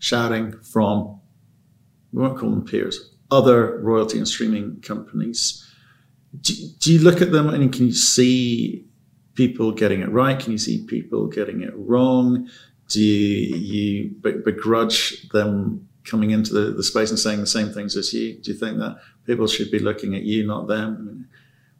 shouting 0.00 0.58
from 0.60 1.20
we 2.12 2.22
won't 2.22 2.38
call 2.38 2.50
them 2.50 2.64
peers, 2.64 3.14
other 3.30 3.78
royalty 3.80 4.16
and 4.18 4.26
streaming 4.26 4.80
companies. 4.80 5.64
Do, 6.40 6.54
do 6.80 6.92
you 6.92 7.00
look 7.00 7.20
at 7.20 7.32
them 7.32 7.48
and 7.48 7.72
can 7.72 7.86
you 7.86 7.92
see 7.92 8.87
people 9.38 9.70
getting 9.70 10.00
it 10.00 10.10
right? 10.10 10.40
Can 10.40 10.50
you 10.50 10.58
see 10.58 10.84
people 10.84 11.28
getting 11.28 11.62
it 11.62 11.72
wrong? 11.76 12.50
Do 12.88 13.00
you, 13.00 14.10
begrudge 14.20 15.28
them 15.28 15.86
coming 16.04 16.32
into 16.32 16.52
the, 16.52 16.72
the 16.72 16.82
space 16.82 17.10
and 17.10 17.18
saying 17.18 17.38
the 17.38 17.46
same 17.46 17.72
things 17.72 17.96
as 17.96 18.12
you? 18.12 18.36
Do 18.40 18.50
you 18.50 18.58
think 18.58 18.78
that 18.78 18.96
people 19.26 19.46
should 19.46 19.70
be 19.70 19.78
looking 19.78 20.16
at 20.16 20.24
you, 20.24 20.44
not 20.44 20.66
them? 20.66 21.28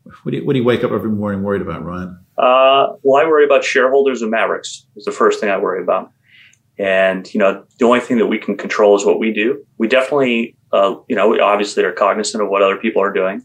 I 0.07 0.11
what, 0.23 0.31
do 0.31 0.37
you, 0.39 0.47
what 0.47 0.53
do 0.53 0.61
you 0.61 0.65
wake 0.65 0.85
up 0.85 0.93
every 0.93 1.11
morning 1.11 1.43
worried 1.43 1.61
about, 1.61 1.85
Ryan? 1.85 2.25
Uh, 2.39 2.95
well, 3.03 3.21
I 3.21 3.27
worry 3.27 3.45
about 3.45 3.65
shareholders 3.65 4.23
of 4.23 4.31
Maverix 4.31 4.85
Is 4.95 5.05
the 5.05 5.11
first 5.11 5.41
thing 5.41 5.51
I 5.51 5.59
worry 5.59 5.83
about. 5.83 6.13
And 6.79 7.27
you 7.35 7.41
know, 7.41 7.65
the 7.81 7.87
only 7.87 7.99
thing 7.99 8.19
that 8.19 8.29
we 8.29 8.39
can 8.39 8.57
control 8.57 8.95
is 8.95 9.05
what 9.05 9.19
we 9.19 9.33
do. 9.33 9.67
We 9.79 9.89
definitely, 9.89 10.55
uh, 10.73 10.95
you 11.09 11.17
know, 11.17 11.29
we 11.29 11.41
obviously 11.41 11.83
are 11.83 11.91
cognizant 11.91 12.41
of 12.41 12.51
what 12.51 12.63
other 12.63 12.77
people 12.77 13.03
are 13.03 13.13
doing, 13.13 13.45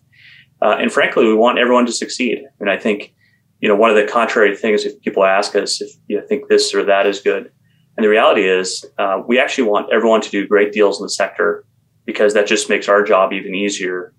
uh, 0.62 0.76
and 0.80 0.92
frankly, 0.92 1.26
we 1.26 1.34
want 1.34 1.58
everyone 1.58 1.88
to 1.88 1.92
succeed. 1.92 2.44
And 2.60 2.70
I 2.70 2.78
think, 2.78 3.16
you 3.64 3.70
know, 3.70 3.78
one 3.78 3.90
of 3.90 3.96
the 3.96 4.04
contrary 4.04 4.54
things 4.58 4.84
if 4.84 5.00
people 5.00 5.24
ask 5.24 5.56
us 5.56 5.80
if 5.80 5.90
you 6.10 6.22
think 6.28 6.50
this 6.50 6.76
or 6.76 6.84
that 6.84 7.08
is 7.08 7.22
good, 7.22 7.50
and 7.96 8.04
the 8.04 8.10
reality 8.10 8.46
is, 8.46 8.86
uh, 8.98 9.22
we 9.26 9.40
actually 9.40 9.70
want 9.70 9.88
everyone 9.90 10.20
to 10.20 10.30
do 10.30 10.46
great 10.46 10.74
deals 10.74 11.00
in 11.00 11.06
the 11.06 11.10
sector 11.10 11.64
because 12.04 12.34
that 12.34 12.46
just 12.46 12.70
makes 12.70 12.90
our 12.90 13.04
job 13.04 13.32
even 13.32 13.56
easier 13.56 14.14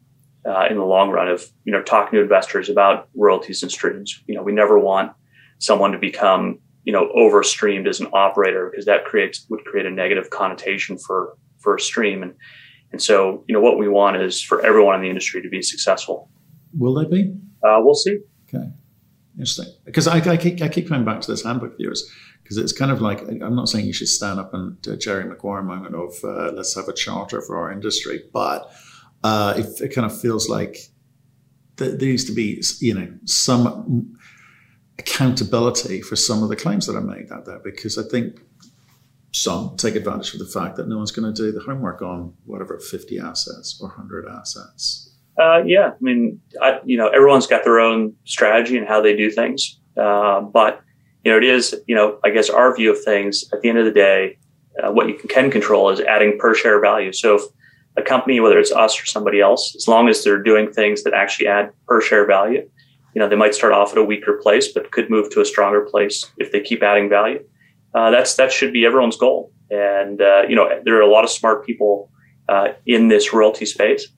uh, 0.49 0.67
in 0.71 0.79
the 0.79 0.85
long 0.85 1.11
run. 1.11 1.29
Of 1.29 1.45
you 1.65 1.73
know, 1.73 1.83
talking 1.83 2.17
to 2.17 2.23
investors 2.23 2.71
about 2.71 3.11
royalties 3.15 3.63
and 3.63 3.71
streams. 3.71 4.19
You 4.27 4.35
know, 4.35 4.43
we 4.43 4.51
never 4.51 4.79
want 4.79 5.13
someone 5.59 5.93
to 5.93 5.99
become 5.99 6.59
you 6.85 6.95
know 6.95 7.13
overstreamed 7.15 7.87
as 7.87 8.01
an 8.01 8.07
operator 8.15 8.71
because 8.71 8.87
that 8.87 9.05
creates 9.05 9.45
would 9.51 9.63
create 9.67 9.85
a 9.85 9.91
negative 9.91 10.31
connotation 10.31 10.97
for 10.97 11.37
for 11.59 11.75
a 11.75 11.81
stream. 11.81 12.23
And 12.23 12.33
and 12.93 13.03
so 13.03 13.45
you 13.47 13.53
know 13.53 13.61
what 13.61 13.77
we 13.77 13.89
want 13.89 14.17
is 14.17 14.41
for 14.41 14.65
everyone 14.65 14.95
in 14.95 15.03
the 15.03 15.11
industry 15.11 15.43
to 15.43 15.51
be 15.51 15.61
successful. 15.61 16.31
Will 16.79 16.95
they 16.95 17.05
be? 17.05 17.35
Uh, 17.63 17.81
we'll 17.83 17.95
see. 17.95 18.21
Okay 18.49 18.73
interesting 19.35 19.73
because 19.85 20.07
I, 20.07 20.19
I, 20.19 20.37
keep, 20.37 20.61
I 20.63 20.69
keep 20.69 20.89
coming 20.89 21.05
back 21.05 21.21
to 21.23 21.31
this 21.31 21.45
handbook 21.45 21.77
viewers 21.77 22.09
because 22.43 22.57
it's 22.57 22.73
kind 22.73 22.91
of 22.91 23.01
like 23.01 23.21
i'm 23.21 23.57
not 23.57 23.69
saying 23.69 23.87
you 23.87 23.93
should 23.93 24.09
stand 24.09 24.39
up 24.39 24.55
and 24.55 24.77
uh, 24.87 24.97
jerry 24.97 25.25
maguire 25.25 25.63
moment 25.63 25.95
of 25.95 26.15
uh, 26.23 26.53
let's 26.53 26.75
have 26.77 26.89
a 26.89 26.93
charter 26.93 27.41
for 27.41 27.59
our 27.59 27.73
industry 27.73 28.23
but 28.33 28.71
uh, 29.25 29.55
it, 29.57 29.81
it 29.81 29.89
kind 29.95 30.05
of 30.05 30.21
feels 30.21 30.49
like 30.49 30.77
there 31.77 31.97
needs 31.97 32.25
to 32.25 32.33
be 32.33 32.63
you 32.81 32.95
know 32.95 33.09
some 33.25 34.17
accountability 34.99 36.01
for 36.01 36.17
some 36.17 36.43
of 36.43 36.49
the 36.49 36.57
claims 36.57 36.87
that 36.87 36.97
are 36.97 37.01
made 37.01 37.31
out 37.33 37.47
there 37.47 37.59
because 37.59 37.99
I 37.99 38.03
think 38.09 38.41
some 39.33 39.77
take 39.77 39.97
advantage 39.97 40.33
of 40.35 40.39
the 40.39 40.47
fact 40.47 40.77
that 40.77 40.87
no 40.87 40.97
one's 40.97 41.11
going 41.11 41.33
to 41.33 41.43
do 41.43 41.51
the 41.51 41.65
homework 41.65 42.03
on 42.03 42.33
whatever 42.45 42.79
50 42.79 43.19
assets 43.19 43.79
or 43.81 43.89
100 43.89 44.29
assets. 44.29 45.14
Uh, 45.39 45.63
yeah, 45.65 45.89
I 45.89 45.97
mean, 46.01 46.41
I, 46.63 46.81
you 46.85 46.97
know, 46.97 47.09
everyone's 47.09 47.47
got 47.47 47.65
their 47.65 47.81
own 47.81 48.15
strategy 48.25 48.77
and 48.77 48.87
how 48.87 49.01
they 49.01 49.17
do 49.17 49.31
things. 49.31 49.81
Uh, 49.97 50.41
but, 50.41 50.81
you 51.25 51.31
know, 51.31 51.39
it 51.39 51.45
is, 51.45 51.75
you 51.87 51.95
know, 51.95 52.19
I 52.25 52.31
guess 52.31 52.51
our 52.51 52.75
view 52.75 52.93
of 52.93 53.03
things 53.03 53.45
at 53.53 53.61
the 53.61 53.69
end 53.69 53.79
of 53.79 53.85
the 53.85 53.91
day, 53.91 54.39
uh, 54.83 54.93
what 54.93 55.09
you 55.09 55.15
can, 55.15 55.51
control 55.51 55.91
is 55.91 56.01
adding 56.01 56.39
per 56.39 56.55
share 56.55 56.81
value. 56.81 57.13
So 57.13 57.37
if 57.37 57.43
a 57.97 58.03
company, 58.03 58.41
whether 58.41 58.59
it's 58.59 58.73
us 58.73 59.01
or 59.01 59.07
somebody 59.07 59.41
else, 59.41 59.75
as 59.77 59.89
long 59.89 60.09
as 60.09 60.23
they're 60.23 60.43
doing 60.43 60.73
things 60.73 61.03
that 61.05 61.15
actually 61.15 61.49
add 61.49 61.73
per 61.87 62.01
share 62.01 62.27
value, 62.27 62.69
you 63.15 63.21
know, 63.21 63.29
they 63.29 63.37
might 63.37 63.55
start 63.55 63.73
off 63.73 63.93
at 63.93 63.99
a 63.99 64.05
weaker 64.05 64.41
place, 64.43 64.69
but 64.73 64.91
could 64.91 65.09
move 65.09 65.31
to 65.31 65.41
a 65.41 65.45
stronger 65.45 65.83
place 65.83 66.25
if 66.39 66.51
they 66.51 66.61
keep 66.61 66.83
adding 66.83 67.09
value. 67.09 67.45
Uh, 67.95 68.11
that's 68.11 68.35
that 68.35 68.51
should 68.51 68.73
be 68.73 68.85
everyone's 68.85 69.17
goal. 69.17 69.53
And 69.71 70.21
uh, 70.21 70.43
you 70.49 70.57
know, 70.57 70.69
there 70.85 70.97
are 70.97 71.01
a 71.01 71.11
lot 71.11 71.23
of 71.23 71.31
smart 71.31 71.65
people 71.65 72.11
uh, 72.49 72.69
in 72.87 73.09
this 73.09 73.33
royalty 73.33 73.67
space, 73.67 74.09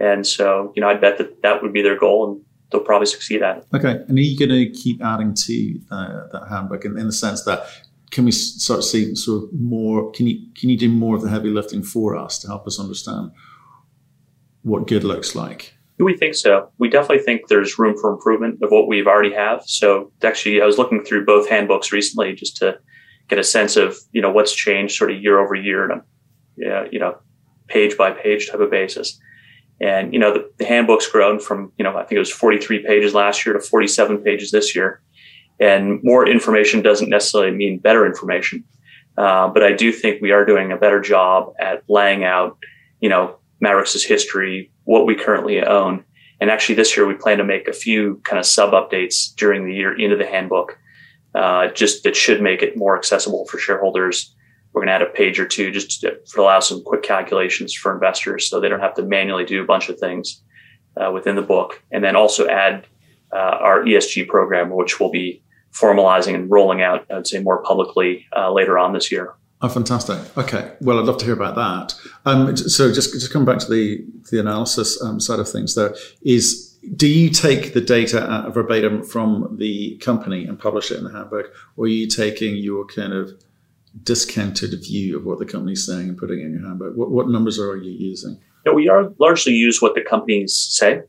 and 0.00 0.26
so 0.26 0.72
you 0.74 0.80
know, 0.80 0.88
I 0.88 0.94
bet 0.94 1.18
that 1.18 1.42
that 1.42 1.62
would 1.62 1.72
be 1.72 1.82
their 1.82 1.98
goal, 1.98 2.30
and 2.30 2.44
they'll 2.70 2.80
probably 2.80 3.06
succeed 3.06 3.42
at 3.42 3.58
it. 3.58 3.66
Okay, 3.74 4.02
and 4.08 4.18
are 4.18 4.20
you 4.20 4.38
going 4.38 4.50
to 4.50 4.70
keep 4.70 5.02
adding 5.02 5.34
to 5.34 5.80
uh, 5.90 6.26
that 6.32 6.48
handbook 6.48 6.84
in, 6.84 6.98
in 6.98 7.06
the 7.06 7.12
sense 7.12 7.44
that 7.44 7.66
can 8.10 8.24
we 8.24 8.32
start 8.32 8.82
seeing 8.82 9.14
sort 9.14 9.44
of 9.44 9.50
more? 9.52 10.10
Can 10.12 10.26
you 10.26 10.40
can 10.54 10.68
you 10.68 10.76
do 10.76 10.88
more 10.88 11.16
of 11.16 11.22
the 11.22 11.28
heavy 11.28 11.50
lifting 11.50 11.82
for 11.82 12.16
us 12.16 12.38
to 12.40 12.48
help 12.48 12.66
us 12.66 12.80
understand 12.80 13.30
what 14.62 14.86
good 14.86 15.04
looks 15.04 15.34
like? 15.34 15.74
We 15.98 16.16
think 16.16 16.34
so. 16.34 16.70
We 16.78 16.88
definitely 16.88 17.22
think 17.22 17.48
there's 17.48 17.78
room 17.78 17.94
for 18.00 18.10
improvement 18.10 18.62
of 18.62 18.70
what 18.70 18.88
we've 18.88 19.06
already 19.06 19.34
have. 19.34 19.62
So 19.66 20.10
actually, 20.22 20.62
I 20.62 20.64
was 20.64 20.78
looking 20.78 21.04
through 21.04 21.26
both 21.26 21.48
handbooks 21.48 21.92
recently 21.92 22.32
just 22.32 22.56
to 22.56 22.78
get 23.28 23.38
a 23.38 23.44
sense 23.44 23.76
of 23.76 23.96
you 24.12 24.20
know 24.20 24.30
what's 24.30 24.54
changed 24.54 24.96
sort 24.96 25.10
of 25.10 25.22
year 25.22 25.38
over 25.38 25.54
year 25.54 25.90
on 25.90 26.00
a 26.00 26.88
you 26.90 26.98
know 26.98 27.18
page 27.68 27.96
by 27.96 28.10
page 28.10 28.48
type 28.48 28.60
of 28.60 28.70
basis. 28.70 29.18
And 29.80 30.12
you 30.12 30.18
know 30.18 30.32
the, 30.32 30.50
the 30.58 30.64
handbook's 30.64 31.08
grown 31.08 31.40
from 31.40 31.72
you 31.78 31.84
know 31.84 31.96
I 31.96 32.02
think 32.02 32.12
it 32.12 32.18
was 32.18 32.30
43 32.30 32.84
pages 32.84 33.14
last 33.14 33.46
year 33.46 33.54
to 33.54 33.60
47 33.60 34.18
pages 34.18 34.50
this 34.50 34.74
year. 34.74 35.00
And 35.58 36.02
more 36.02 36.26
information 36.26 36.82
doesn't 36.82 37.10
necessarily 37.10 37.54
mean 37.54 37.78
better 37.78 38.06
information, 38.06 38.64
uh, 39.18 39.48
but 39.48 39.62
I 39.62 39.72
do 39.72 39.92
think 39.92 40.22
we 40.22 40.30
are 40.30 40.44
doing 40.44 40.72
a 40.72 40.76
better 40.76 41.00
job 41.00 41.52
at 41.58 41.82
laying 41.88 42.24
out 42.24 42.58
you 43.00 43.08
know 43.08 43.36
Maverix's 43.62 44.04
history, 44.04 44.70
what 44.84 45.06
we 45.06 45.14
currently 45.14 45.62
own. 45.62 46.04
And 46.40 46.50
actually, 46.50 46.74
this 46.76 46.96
year 46.96 47.06
we 47.06 47.14
plan 47.14 47.38
to 47.38 47.44
make 47.44 47.68
a 47.68 47.72
few 47.72 48.20
kind 48.24 48.38
of 48.38 48.46
sub 48.46 48.72
updates 48.72 49.34
during 49.34 49.66
the 49.66 49.74
year 49.74 49.98
into 49.98 50.16
the 50.16 50.26
handbook, 50.26 50.78
uh, 51.34 51.68
just 51.68 52.02
that 52.04 52.16
should 52.16 52.40
make 52.40 52.62
it 52.62 52.76
more 52.76 52.96
accessible 52.96 53.46
for 53.46 53.58
shareholders. 53.58 54.34
We're 54.72 54.82
going 54.82 54.88
to 54.88 54.94
add 54.94 55.02
a 55.02 55.06
page 55.06 55.40
or 55.40 55.46
two 55.46 55.70
just 55.70 56.00
to, 56.00 56.16
to 56.16 56.40
allow 56.40 56.60
some 56.60 56.82
quick 56.82 57.02
calculations 57.02 57.74
for 57.74 57.92
investors 57.92 58.48
so 58.48 58.60
they 58.60 58.68
don't 58.68 58.80
have 58.80 58.94
to 58.94 59.02
manually 59.02 59.44
do 59.44 59.62
a 59.62 59.66
bunch 59.66 59.88
of 59.88 59.98
things 59.98 60.42
uh, 60.96 61.10
within 61.12 61.36
the 61.36 61.42
book. 61.42 61.82
And 61.90 62.04
then 62.04 62.16
also 62.16 62.48
add 62.48 62.86
uh, 63.32 63.36
our 63.36 63.82
ESG 63.82 64.28
program, 64.28 64.70
which 64.70 65.00
we'll 65.00 65.10
be 65.10 65.42
formalizing 65.72 66.34
and 66.34 66.50
rolling 66.50 66.82
out, 66.82 67.06
I'd 67.10 67.26
say, 67.26 67.40
more 67.40 67.62
publicly 67.62 68.26
uh, 68.36 68.52
later 68.52 68.78
on 68.78 68.92
this 68.92 69.10
year. 69.10 69.34
Oh, 69.62 69.68
fantastic. 69.68 70.18
Okay. 70.38 70.72
Well, 70.80 70.98
I'd 70.98 71.04
love 71.04 71.18
to 71.18 71.24
hear 71.24 71.34
about 71.34 71.54
that. 71.54 71.94
Um, 72.24 72.56
so 72.56 72.92
just, 72.92 73.12
just 73.12 73.32
come 73.32 73.44
back 73.44 73.58
to 73.58 73.70
the, 73.70 74.04
the 74.30 74.40
analysis 74.40 75.00
um, 75.02 75.20
side 75.20 75.38
of 75.38 75.48
things, 75.48 75.74
though, 75.74 75.94
is 76.22 76.78
do 76.96 77.06
you 77.06 77.28
take 77.28 77.74
the 77.74 77.80
data 77.80 78.46
verbatim 78.50 79.02
from 79.02 79.56
the 79.58 79.98
company 79.98 80.46
and 80.46 80.58
publish 80.58 80.90
it 80.90 80.96
in 80.96 81.04
the 81.04 81.12
handbook, 81.12 81.52
or 81.76 81.84
are 81.84 81.88
you 81.88 82.06
taking 82.06 82.56
your 82.56 82.86
kind 82.86 83.12
of 83.12 83.32
discounted 84.02 84.70
view 84.82 85.16
of 85.16 85.24
what 85.24 85.38
the 85.38 85.46
company's 85.46 85.84
saying 85.84 86.08
and 86.08 86.18
putting 86.18 86.40
in 86.40 86.52
your 86.52 86.62
handbook? 86.66 86.94
What, 86.96 87.10
what 87.10 87.28
numbers 87.28 87.58
are 87.58 87.76
you 87.76 87.90
using? 87.90 88.40
Yeah, 88.66 88.72
we 88.72 88.88
are 88.88 89.12
largely 89.18 89.52
use 89.52 89.80
what 89.80 89.94
the 89.94 90.02
companies 90.02 90.54
say. 90.54 91.02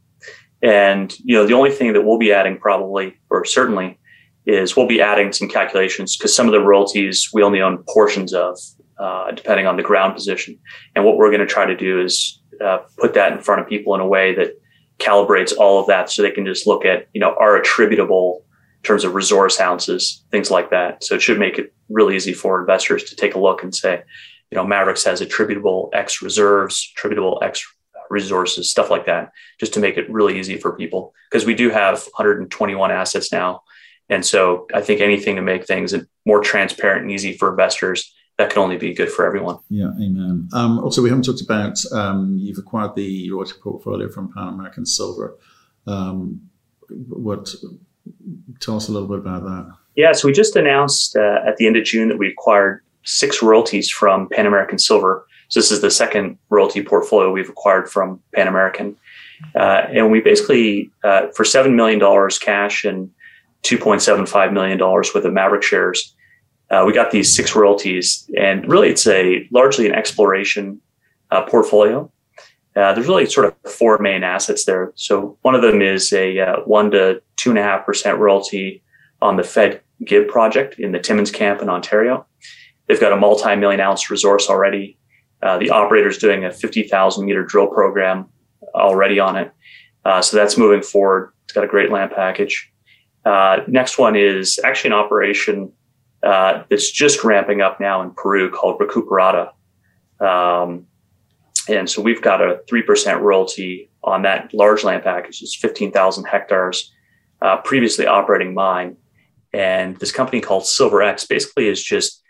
And, 0.63 1.13
you 1.23 1.35
know, 1.35 1.45
the 1.45 1.53
only 1.53 1.71
thing 1.71 1.93
that 1.93 2.01
we'll 2.01 2.19
be 2.19 2.31
adding 2.31 2.57
probably, 2.57 3.15
or 3.29 3.45
certainly, 3.45 3.97
is 4.45 4.75
we'll 4.75 4.87
be 4.87 5.01
adding 5.01 5.31
some 5.31 5.47
calculations 5.47 6.17
because 6.17 6.35
some 6.35 6.47
of 6.47 6.51
the 6.51 6.59
royalties 6.59 7.29
we 7.33 7.43
only 7.43 7.61
own 7.61 7.83
portions 7.89 8.33
of, 8.33 8.57
uh, 8.99 9.31
depending 9.31 9.67
on 9.67 9.77
the 9.77 9.83
ground 9.83 10.13
position. 10.13 10.57
And 10.95 11.05
what 11.05 11.17
we're 11.17 11.29
going 11.29 11.41
to 11.41 11.47
try 11.47 11.65
to 11.65 11.75
do 11.75 12.01
is 12.01 12.39
uh, 12.63 12.79
put 12.97 13.13
that 13.15 13.31
in 13.31 13.39
front 13.39 13.61
of 13.61 13.67
people 13.67 13.93
in 13.95 14.01
a 14.01 14.07
way 14.07 14.35
that 14.35 14.59
calibrates 14.99 15.53
all 15.57 15.79
of 15.79 15.87
that 15.87 16.09
so 16.09 16.21
they 16.21 16.31
can 16.31 16.45
just 16.45 16.67
look 16.67 16.85
at, 16.85 17.07
you 17.13 17.21
know, 17.21 17.35
our 17.39 17.55
attributable 17.55 18.45
in 18.81 18.87
terms 18.87 19.03
of 19.03 19.13
resource 19.13 19.59
ounces, 19.59 20.23
things 20.31 20.49
like 20.49 20.71
that. 20.71 21.03
So 21.03 21.13
it 21.13 21.21
should 21.21 21.37
make 21.37 21.59
it 21.59 21.71
really 21.87 22.15
easy 22.15 22.33
for 22.33 22.59
investors 22.59 23.03
to 23.05 23.15
take 23.15 23.35
a 23.35 23.39
look 23.39 23.61
and 23.61 23.75
say, 23.75 24.01
you 24.49 24.55
know, 24.55 24.65
Maverix 24.65 25.05
has 25.05 25.21
attributable 25.21 25.91
X 25.93 26.21
reserves, 26.23 26.91
attributable 26.95 27.39
X 27.43 27.63
resources, 28.09 28.71
stuff 28.71 28.89
like 28.89 29.05
that, 29.05 29.31
just 29.59 29.73
to 29.75 29.79
make 29.79 29.97
it 29.97 30.09
really 30.09 30.39
easy 30.39 30.57
for 30.57 30.75
people. 30.75 31.13
Because 31.29 31.45
we 31.45 31.53
do 31.53 31.69
have 31.69 32.01
121 32.15 32.91
assets 32.91 33.31
now. 33.31 33.61
And 34.09 34.25
so 34.25 34.65
I 34.73 34.81
think 34.81 34.99
anything 34.99 35.35
to 35.35 35.43
make 35.43 35.65
things 35.65 35.93
more 36.25 36.41
transparent 36.41 37.03
and 37.03 37.11
easy 37.11 37.37
for 37.37 37.51
investors, 37.51 38.13
that 38.37 38.49
can 38.49 38.63
only 38.63 38.77
be 38.77 38.95
good 38.95 39.11
for 39.11 39.25
everyone. 39.25 39.59
Yeah, 39.69 39.91
amen. 40.01 40.49
Um, 40.53 40.79
also, 40.79 41.03
we 41.03 41.09
haven't 41.09 41.25
talked 41.25 41.41
about 41.41 41.77
um, 41.93 42.35
you've 42.39 42.57
acquired 42.57 42.95
the 42.95 43.29
royalty 43.31 43.53
portfolio 43.61 44.09
from 44.09 44.33
Pan 44.33 44.47
American 44.47 44.87
Silver. 44.87 45.37
Um, 45.85 46.49
what 46.89 47.53
tell 48.59 48.75
us 48.75 48.87
a 48.87 48.91
little 48.91 49.07
bit 49.07 49.19
about 49.19 49.43
that? 49.43 49.71
Yeah, 49.95 50.13
so 50.13 50.27
we 50.27 50.33
just 50.33 50.55
announced 50.55 51.15
uh, 51.15 51.39
at 51.45 51.57
the 51.57 51.67
end 51.67 51.75
of 51.75 51.83
June 51.83 52.09
that 52.09 52.17
we 52.17 52.29
acquired 52.29 52.81
six 53.03 53.41
royalties 53.41 53.89
from 53.89 54.29
Pan 54.29 54.45
American 54.45 54.79
Silver. 54.79 55.25
So 55.49 55.59
this 55.59 55.71
is 55.71 55.81
the 55.81 55.91
second 55.91 56.37
royalty 56.49 56.81
portfolio 56.83 57.31
we've 57.31 57.49
acquired 57.49 57.89
from 57.89 58.21
Pan 58.33 58.47
American. 58.47 58.95
Uh, 59.55 59.87
and 59.91 60.11
we 60.11 60.21
basically, 60.21 60.89
uh, 61.03 61.27
for 61.35 61.43
$7 61.43 61.73
million 61.73 61.99
cash 62.39 62.85
and 62.85 63.11
$2.75 63.63 64.53
million 64.53 64.79
worth 64.79 65.15
of 65.15 65.33
Maverick 65.33 65.63
shares, 65.63 66.15
uh, 66.69 66.83
we 66.85 66.93
got 66.93 67.11
these 67.11 67.33
six 67.33 67.55
royalties. 67.55 68.29
And 68.37 68.67
really, 68.69 68.89
it's 68.89 69.05
a 69.07 69.47
largely 69.51 69.87
an 69.87 69.93
exploration 69.93 70.79
uh, 71.31 71.43
portfolio. 71.43 72.09
Uh, 72.75 72.93
there's 72.93 73.07
really 73.07 73.25
sort 73.25 73.45
of 73.45 73.71
four 73.71 73.97
main 73.97 74.23
assets 74.23 74.65
there. 74.65 74.93
So 74.95 75.37
one 75.41 75.55
of 75.55 75.61
them 75.61 75.81
is 75.81 76.13
a 76.13 76.39
uh, 76.39 76.55
one 76.65 76.91
to 76.91 77.21
two 77.35 77.49
and 77.49 77.59
a 77.59 77.63
half 77.63 77.85
percent 77.85 78.17
royalty 78.17 78.81
on 79.21 79.35
the 79.35 79.43
Fed 79.43 79.81
Gib 80.05 80.27
project 80.27 80.79
in 80.79 80.91
the 80.91 80.99
Timmins 80.99 81.31
camp 81.31 81.61
in 81.61 81.69
Ontario. 81.69 82.25
They've 82.87 82.99
got 82.99 83.13
a 83.13 83.17
multi-million 83.17 83.79
ounce 83.79 84.09
resource 84.09 84.49
already. 84.49 84.97
Uh, 85.43 85.57
the 85.57 85.69
operator's 85.69 86.17
doing 86.17 86.45
a 86.45 86.51
50,000 86.51 87.25
meter 87.25 87.43
drill 87.43 87.67
program 87.67 88.29
already 88.75 89.19
on 89.19 89.35
it. 89.35 89.51
Uh, 90.05 90.21
so 90.21 90.37
that's 90.37 90.57
moving 90.57 90.81
forward. 90.81 91.31
It's 91.43 91.53
got 91.53 91.63
a 91.63 91.67
great 91.67 91.91
land 91.91 92.11
package. 92.11 92.71
Uh, 93.25 93.59
next 93.67 93.97
one 93.97 94.15
is 94.15 94.59
actually 94.63 94.89
an 94.89 94.95
operation 94.95 95.71
uh, 96.23 96.63
that's 96.69 96.91
just 96.91 97.23
ramping 97.23 97.61
up 97.61 97.79
now 97.79 98.01
in 98.01 98.11
Peru 98.11 98.49
called 98.49 98.79
Recuperada. 98.79 99.51
Um, 100.19 100.85
and 101.67 101.89
so 101.89 102.01
we've 102.01 102.21
got 102.21 102.41
a 102.41 102.61
3% 102.69 103.19
royalty 103.21 103.89
on 104.03 104.23
that 104.23 104.53
large 104.53 104.83
land 104.83 105.03
package. 105.03 105.41
It's 105.41 105.55
15,000 105.55 106.25
hectares, 106.25 106.93
uh, 107.41 107.57
previously 107.57 108.07
operating 108.07 108.53
mine. 108.53 108.97
And 109.53 109.97
this 109.97 110.11
company 110.11 110.41
called 110.41 110.65
Silver 110.65 111.01
X 111.01 111.25
basically 111.25 111.67
is 111.67 111.83
just 111.83 112.21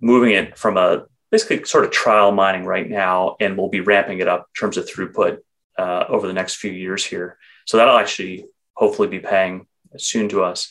moving 0.00 0.32
it 0.32 0.58
from 0.58 0.76
a 0.76 1.06
basically 1.30 1.64
sort 1.64 1.84
of 1.84 1.90
trial 1.90 2.32
mining 2.32 2.64
right 2.64 2.88
now, 2.88 3.36
and 3.40 3.56
we'll 3.56 3.68
be 3.68 3.80
ramping 3.80 4.20
it 4.20 4.28
up 4.28 4.48
in 4.54 4.60
terms 4.60 4.76
of 4.76 4.86
throughput 4.86 5.38
uh, 5.78 6.04
over 6.08 6.26
the 6.26 6.32
next 6.32 6.56
few 6.56 6.70
years 6.70 7.04
here. 7.04 7.38
So 7.66 7.76
that'll 7.76 7.98
actually 7.98 8.46
hopefully 8.74 9.08
be 9.08 9.18
paying 9.18 9.66
soon 9.96 10.28
to 10.30 10.42
us. 10.42 10.70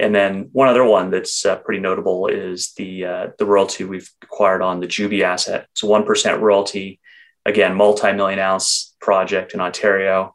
And 0.00 0.14
then 0.14 0.50
one 0.52 0.68
other 0.68 0.84
one 0.84 1.10
that's 1.10 1.44
uh, 1.44 1.56
pretty 1.56 1.80
notable 1.80 2.28
is 2.28 2.72
the 2.74 3.04
uh, 3.04 3.26
the 3.38 3.46
royalty 3.46 3.84
we've 3.84 4.10
acquired 4.22 4.62
on 4.62 4.80
the 4.80 4.86
Juby 4.86 5.22
asset. 5.22 5.66
It's 5.72 5.82
a 5.82 5.86
one 5.86 6.04
percent 6.04 6.40
royalty, 6.40 7.00
again 7.48 7.74
multi-million 7.74 8.38
ounce 8.38 8.94
project 9.00 9.54
in 9.54 9.60
Ontario. 9.60 10.34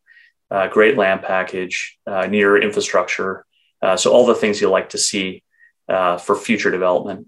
Uh, 0.51 0.67
great 0.67 0.95
land 0.97 1.23
package, 1.23 1.97
uh, 2.05 2.27
near 2.27 2.61
infrastructure, 2.61 3.43
uh, 3.81 3.97
so 3.97 4.11
all 4.11 4.27
the 4.27 4.35
things 4.35 4.61
you 4.61 4.69
like 4.69 4.89
to 4.89 4.99
see 4.99 5.41
uh, 5.89 6.15
for 6.15 6.35
future 6.35 6.69
development. 6.69 7.25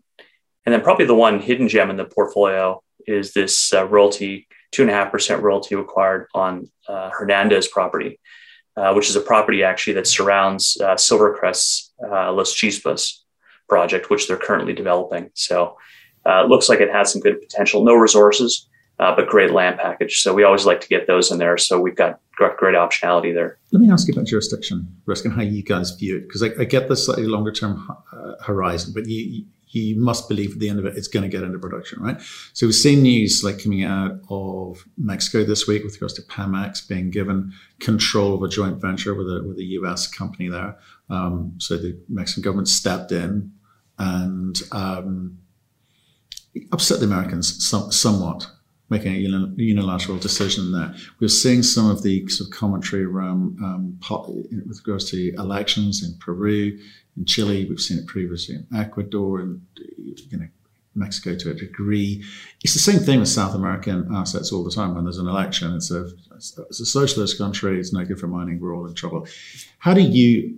And 0.63 0.71
then 0.71 0.81
probably 0.81 1.07
the 1.07 1.15
one 1.15 1.39
hidden 1.39 1.67
gem 1.67 1.89
in 1.89 1.97
the 1.97 2.05
portfolio 2.05 2.83
is 3.07 3.33
this 3.33 3.73
uh, 3.73 3.87
royalty, 3.87 4.47
two 4.71 4.83
and 4.83 4.91
a 4.91 4.93
half 4.93 5.11
percent 5.11 5.41
royalty 5.41 5.73
acquired 5.73 6.27
on 6.35 6.69
uh, 6.87 7.09
Hernandez 7.09 7.67
property, 7.67 8.19
which 8.93 9.09
is 9.09 9.15
a 9.15 9.21
property 9.21 9.63
actually 9.63 9.93
that 9.93 10.05
surrounds 10.05 10.77
Silvercrest's 10.79 11.93
Las 11.99 12.53
Chispas 12.53 13.23
project, 13.67 14.11
which 14.11 14.27
they're 14.27 14.37
currently 14.37 14.73
developing. 14.73 15.31
So 15.33 15.77
it 16.25 16.47
looks 16.47 16.69
like 16.69 16.79
it 16.79 16.91
has 16.91 17.11
some 17.11 17.21
good 17.21 17.41
potential. 17.41 17.83
No 17.83 17.95
resources, 17.95 18.69
uh, 18.99 19.15
but 19.15 19.27
great 19.27 19.51
land 19.51 19.77
package. 19.77 20.21
So 20.21 20.33
we 20.33 20.43
always 20.43 20.65
like 20.65 20.81
to 20.81 20.87
get 20.87 21.07
those 21.07 21.31
in 21.31 21.37
there. 21.37 21.57
So 21.57 21.79
we've 21.79 21.95
got 21.95 22.19
great 22.35 22.75
optionality 22.75 23.33
there. 23.33 23.57
Let 23.71 23.81
me 23.81 23.91
ask 23.91 24.07
you 24.07 24.13
about 24.13 24.25
jurisdiction 24.25 24.87
risk 25.05 25.25
and 25.25 25.33
how 25.33 25.41
you 25.41 25.63
guys 25.63 25.91
view 25.91 26.17
it, 26.17 26.27
because 26.27 26.43
I, 26.43 26.51
I, 26.59 26.65
get 26.65 26.87
the 26.89 26.95
slightly 26.95 27.27
longer 27.27 27.51
term 27.51 27.89
uh, 28.11 28.43
horizon, 28.43 28.93
but 28.93 29.05
you, 29.07 29.45
you 29.69 29.99
must 29.99 30.29
believe 30.29 30.53
at 30.53 30.59
the 30.59 30.69
end 30.69 30.79
of 30.79 30.85
it, 30.85 30.97
it's 30.97 31.07
going 31.07 31.23
to 31.23 31.29
get 31.29 31.43
into 31.43 31.59
production, 31.59 32.01
right? 32.01 32.21
So 32.53 32.65
we've 32.65 32.75
seen 32.75 33.03
news 33.03 33.43
like 33.43 33.61
coming 33.61 33.83
out 33.83 34.19
of 34.29 34.85
Mexico 34.97 35.43
this 35.43 35.67
week 35.67 35.83
with 35.83 35.95
regards 35.95 36.13
to 36.13 36.21
Pemex 36.23 36.87
being 36.87 37.11
given 37.11 37.51
control 37.79 38.33
of 38.33 38.43
a 38.43 38.47
joint 38.47 38.81
venture 38.81 39.13
with 39.13 39.27
a 39.27 39.43
with 39.45 39.57
a 39.57 39.63
US 39.63 40.07
company 40.07 40.47
there. 40.47 40.77
Um, 41.09 41.55
so 41.57 41.77
the 41.77 41.99
Mexican 42.07 42.43
government 42.43 42.69
stepped 42.69 43.11
in 43.11 43.51
and 43.99 44.61
um, 44.71 45.39
upset 46.71 46.99
the 46.99 47.05
Americans 47.05 47.65
some, 47.65 47.91
somewhat 47.91 48.47
making 48.89 49.15
a 49.15 49.17
unilateral 49.55 50.17
decision 50.19 50.71
there. 50.71 50.93
We're 51.19 51.27
seeing 51.27 51.63
some 51.63 51.89
of 51.89 52.03
the 52.03 52.27
sort 52.27 52.49
of 52.49 52.55
commentary 52.55 53.03
around 53.03 53.57
um, 53.63 53.99
with 54.39 54.81
regards 54.85 55.09
to 55.11 55.33
elections 55.35 56.03
in 56.03 56.17
Peru, 56.19 56.77
in 57.17 57.25
Chile. 57.25 57.65
We've 57.67 57.79
seen 57.79 57.97
it 57.97 58.07
previously 58.07 58.55
in 58.55 58.67
Ecuador 58.77 59.39
and 59.39 59.61
you 59.75 60.37
know 60.37 60.47
Mexico 60.93 61.35
to 61.35 61.51
a 61.51 61.53
degree. 61.53 62.23
It's 62.63 62.73
the 62.73 62.79
same 62.79 62.99
thing 62.99 63.19
with 63.19 63.29
South 63.29 63.55
American 63.55 64.07
assets 64.13 64.51
all 64.51 64.63
the 64.63 64.71
time. 64.71 64.95
When 64.95 65.03
there's 65.03 65.17
an 65.17 65.27
election, 65.27 65.75
it's 65.75 65.91
a 65.91 66.09
it's 66.35 66.79
a 66.79 66.85
socialist 66.85 67.37
country. 67.37 67.79
It's 67.79 67.93
no 67.93 68.05
good 68.05 68.19
for 68.19 68.27
mining. 68.27 68.59
We're 68.59 68.75
all 68.75 68.85
in 68.85 68.93
trouble. 68.93 69.27
How 69.79 69.93
do 69.93 70.01
you 70.01 70.57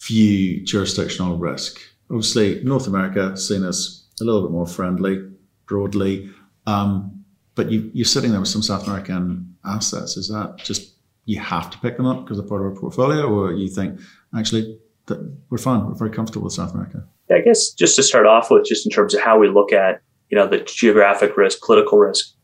view 0.00 0.64
jurisdictional 0.64 1.38
risk? 1.38 1.80
Obviously, 2.10 2.62
North 2.64 2.88
America 2.88 3.36
seen 3.36 3.64
as 3.64 4.04
a 4.20 4.24
little 4.24 4.42
bit 4.42 4.50
more 4.50 4.66
friendly 4.66 5.30
broadly. 5.66 6.30
Um, 6.66 7.24
but 7.54 7.70
you, 7.70 7.90
you're 7.92 8.04
sitting 8.04 8.30
there 8.30 8.40
with 8.40 8.48
some 8.48 8.62
South 8.62 8.86
American 8.86 9.54
assets. 9.64 10.16
Is 10.16 10.28
that 10.28 10.58
just 10.58 10.94
you 11.24 11.38
have 11.38 11.70
to 11.70 11.78
pick 11.78 11.96
them 11.96 12.06
up 12.06 12.24
because 12.24 12.38
they're 12.38 12.46
part 12.46 12.62
of 12.62 12.66
our 12.68 12.78
portfolio, 12.78 13.26
or 13.26 13.52
you 13.52 13.68
think 13.68 14.00
actually 14.36 14.78
that 15.06 15.18
we're 15.50 15.58
fine, 15.58 15.86
we're 15.86 15.94
very 15.94 16.10
comfortable 16.10 16.44
with 16.44 16.54
South 16.54 16.72
America? 16.72 17.04
Yeah, 17.28 17.36
I 17.36 17.40
guess 17.40 17.70
just 17.72 17.96
to 17.96 18.02
start 18.02 18.26
off 18.26 18.50
with, 18.50 18.64
just 18.64 18.86
in 18.86 18.90
terms 18.90 19.14
of 19.14 19.20
how 19.20 19.38
we 19.38 19.48
look 19.48 19.72
at 19.72 20.00
you 20.30 20.38
know 20.38 20.46
the 20.46 20.58
geographic 20.58 21.36
risk, 21.36 21.60
political 21.62 21.98
risk. 21.98 22.34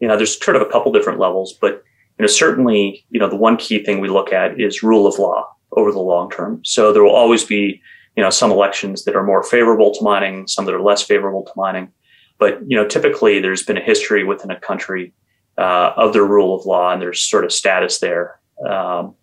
You 0.00 0.08
know, 0.08 0.16
there's 0.16 0.42
sort 0.42 0.56
of 0.56 0.62
a 0.62 0.66
couple 0.66 0.92
different 0.92 1.18
levels, 1.18 1.52
but 1.60 1.82
you 2.18 2.22
know 2.22 2.26
certainly 2.26 3.04
you 3.10 3.20
know 3.20 3.28
the 3.28 3.36
one 3.36 3.56
key 3.56 3.82
thing 3.84 4.00
we 4.00 4.08
look 4.08 4.32
at 4.32 4.60
is 4.60 4.82
rule 4.82 5.06
of 5.06 5.18
law 5.18 5.48
over 5.72 5.90
the 5.90 6.00
long 6.00 6.30
term. 6.30 6.60
So 6.64 6.92
there 6.92 7.02
will 7.02 7.14
always 7.14 7.44
be 7.44 7.80
you 8.16 8.22
know 8.22 8.30
some 8.30 8.50
elections 8.50 9.04
that 9.04 9.16
are 9.16 9.24
more 9.24 9.42
favorable 9.42 9.92
to 9.94 10.04
mining, 10.04 10.46
some 10.46 10.64
that 10.66 10.74
are 10.74 10.82
less 10.82 11.02
favorable 11.02 11.42
to 11.42 11.52
mining. 11.56 11.90
But 12.38 12.60
you 12.66 12.76
know, 12.76 12.86
typically 12.86 13.40
there's 13.40 13.62
been 13.62 13.78
a 13.78 13.82
history 13.82 14.24
within 14.24 14.50
a 14.50 14.60
country 14.60 15.12
uh, 15.58 15.92
of 15.96 16.12
their 16.12 16.24
rule 16.24 16.54
of 16.54 16.66
law, 16.66 16.92
and 16.92 17.00
there's 17.00 17.20
sort 17.20 17.44
of 17.44 17.52
status 17.52 17.98
there. 17.98 18.40
Um, 18.68 19.14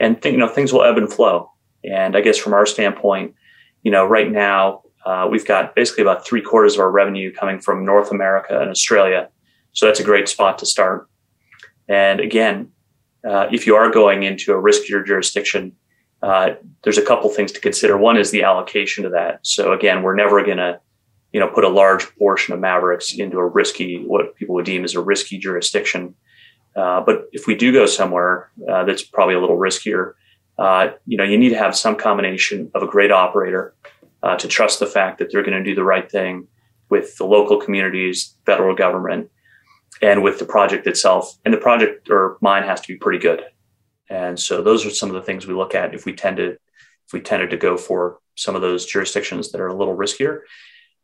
and 0.00 0.20
th- 0.20 0.32
you 0.32 0.38
know, 0.38 0.48
things 0.48 0.72
will 0.72 0.84
ebb 0.84 0.98
and 0.98 1.12
flow. 1.12 1.50
And 1.84 2.16
I 2.16 2.20
guess 2.20 2.36
from 2.36 2.52
our 2.52 2.66
standpoint, 2.66 3.34
you 3.82 3.90
know, 3.90 4.04
right 4.04 4.30
now 4.30 4.82
uh, 5.04 5.28
we've 5.30 5.46
got 5.46 5.74
basically 5.74 6.02
about 6.02 6.26
three 6.26 6.42
quarters 6.42 6.74
of 6.74 6.80
our 6.80 6.90
revenue 6.90 7.32
coming 7.32 7.60
from 7.60 7.84
North 7.84 8.10
America 8.10 8.60
and 8.60 8.70
Australia. 8.70 9.28
So 9.72 9.86
that's 9.86 10.00
a 10.00 10.04
great 10.04 10.28
spot 10.28 10.58
to 10.58 10.66
start. 10.66 11.08
And 11.88 12.18
again, 12.18 12.72
uh, 13.26 13.46
if 13.52 13.66
you 13.66 13.76
are 13.76 13.90
going 13.90 14.24
into 14.24 14.52
a 14.52 14.60
riskier 14.60 15.06
jurisdiction, 15.06 15.72
uh, 16.22 16.50
there's 16.82 16.98
a 16.98 17.02
couple 17.02 17.30
things 17.30 17.52
to 17.52 17.60
consider. 17.60 17.96
One 17.96 18.16
is 18.16 18.30
the 18.30 18.42
allocation 18.42 19.04
to 19.04 19.10
that. 19.10 19.40
So 19.42 19.72
again, 19.72 20.02
we're 20.02 20.16
never 20.16 20.42
going 20.44 20.56
to 20.56 20.80
you 21.32 21.40
know, 21.40 21.48
put 21.48 21.64
a 21.64 21.68
large 21.68 22.14
portion 22.16 22.54
of 22.54 22.60
Maverix 22.60 23.18
into 23.18 23.38
a 23.38 23.46
risky, 23.46 24.02
what 24.04 24.34
people 24.36 24.54
would 24.54 24.64
deem 24.64 24.84
as 24.84 24.94
a 24.94 25.00
risky 25.00 25.38
jurisdiction. 25.38 26.14
Uh, 26.74 27.00
but 27.00 27.28
if 27.32 27.46
we 27.46 27.54
do 27.54 27.72
go 27.72 27.86
somewhere 27.86 28.50
uh, 28.70 28.84
that's 28.84 29.02
probably 29.02 29.34
a 29.34 29.40
little 29.40 29.56
riskier, 29.56 30.12
uh, 30.58 30.88
you 31.06 31.16
know, 31.16 31.24
you 31.24 31.38
need 31.38 31.50
to 31.50 31.58
have 31.58 31.76
some 31.76 31.96
combination 31.96 32.70
of 32.74 32.82
a 32.82 32.86
great 32.86 33.10
operator 33.10 33.74
uh, 34.22 34.36
to 34.36 34.48
trust 34.48 34.80
the 34.80 34.86
fact 34.86 35.18
that 35.18 35.30
they're 35.30 35.42
going 35.42 35.56
to 35.56 35.62
do 35.62 35.74
the 35.74 35.84
right 35.84 36.10
thing 36.10 36.46
with 36.88 37.16
the 37.16 37.24
local 37.24 37.58
communities, 37.58 38.34
federal 38.46 38.74
government, 38.74 39.30
and 40.02 40.22
with 40.22 40.38
the 40.38 40.44
project 40.44 40.86
itself. 40.86 41.38
And 41.44 41.52
the 41.52 41.58
project 41.58 42.10
or 42.10 42.38
mine 42.40 42.62
has 42.62 42.80
to 42.82 42.88
be 42.88 42.96
pretty 42.96 43.18
good. 43.18 43.44
And 44.08 44.38
so 44.38 44.62
those 44.62 44.86
are 44.86 44.90
some 44.90 45.08
of 45.08 45.14
the 45.14 45.22
things 45.22 45.46
we 45.46 45.54
look 45.54 45.74
at 45.74 45.94
if 45.94 46.04
we 46.04 46.12
tend 46.12 46.36
to 46.38 46.56
if 47.06 47.12
we 47.12 47.20
tended 47.20 47.50
to 47.50 47.56
go 47.56 47.76
for 47.76 48.18
some 48.34 48.56
of 48.56 48.62
those 48.62 48.84
jurisdictions 48.84 49.52
that 49.52 49.60
are 49.60 49.68
a 49.68 49.74
little 49.74 49.96
riskier. 49.96 50.40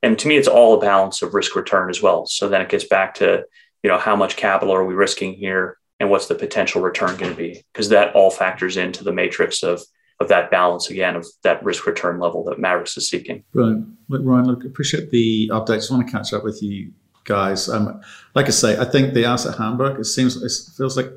And 0.03 0.19
to 0.19 0.29
me, 0.29 0.37
it's 0.37 0.49
all 0.49 0.75
a 0.75 0.81
balance 0.81 1.23
of 1.23 1.35
risk 1.35 1.55
return 1.55 1.89
as 1.91 2.03
well. 2.03 2.27
So 2.27 2.49
then 2.49 2.61
it 2.61 2.69
gets 2.69 2.85
back 2.85 3.15
to, 3.15 3.45
you 3.83 3.91
know, 3.91 3.99
how 3.99 4.17
much 4.17 4.37
capital 4.37 4.75
are 4.75 4.85
we 4.85 4.95
risking 4.95 5.35
here 5.35 5.79
and 6.01 6.11
what's 6.11 6.27
the 6.27 6.35
potential 6.35 6.83
return 6.83 7.17
going 7.17 7.31
to 7.31 7.39
be? 7.39 7.63
Because 7.73 7.89
that 7.91 8.15
all 8.15 8.31
factors 8.31 8.77
into 8.77 9.05
the 9.05 9.13
matrix 9.13 9.63
of 9.63 9.83
of 10.21 10.29
that 10.29 10.51
balance 10.51 10.89
again 10.89 11.17
of 11.17 11.27
that 11.43 11.63
risk 11.65 11.87
return 11.87 12.21
level 12.21 12.45
that 12.45 12.59
Maverix 12.59 12.97
is 12.97 13.09
seeking. 13.09 13.43
Brilliant. 13.53 13.89
Look, 14.09 14.23
Ryan, 14.25 14.47
look, 14.47 14.65
appreciate 14.65 15.11
the 15.11 15.51
update. 15.53 15.77
Just 15.77 15.91
want 15.91 16.07
to 16.07 16.13
catch 16.13 16.33
up 16.33 16.45
with 16.45 16.63
you 16.63 16.93
guys. 17.25 17.69
Um, 17.69 18.01
like 18.35 18.47
I 18.47 18.51
say, 18.51 18.79
I 18.79 18.85
think 18.85 19.15
the 19.15 19.25
asset 19.25 19.59
handbook, 19.59 19.99
it 19.99 20.05
seems, 20.05 20.41
it 20.41 20.77
feels 20.77 20.97
like 20.97 21.11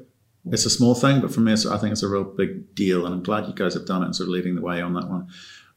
it's 0.51 0.65
a 0.65 0.69
small 0.69 0.95
thing, 0.95 1.21
but 1.21 1.33
for 1.33 1.41
me, 1.41 1.53
I 1.53 1.77
think 1.77 1.91
it's 1.91 2.03
a 2.03 2.07
real 2.07 2.23
big 2.23 2.73
deal. 2.75 3.05
And 3.05 3.13
I'm 3.13 3.23
glad 3.23 3.47
you 3.47 3.53
guys 3.53 3.73
have 3.73 3.85
done 3.85 4.01
it 4.01 4.05
and 4.05 4.15
sort 4.15 4.27
of 4.27 4.33
leading 4.33 4.55
the 4.55 4.61
way 4.61 4.81
on 4.81 4.93
that 4.93 5.07
one. 5.07 5.27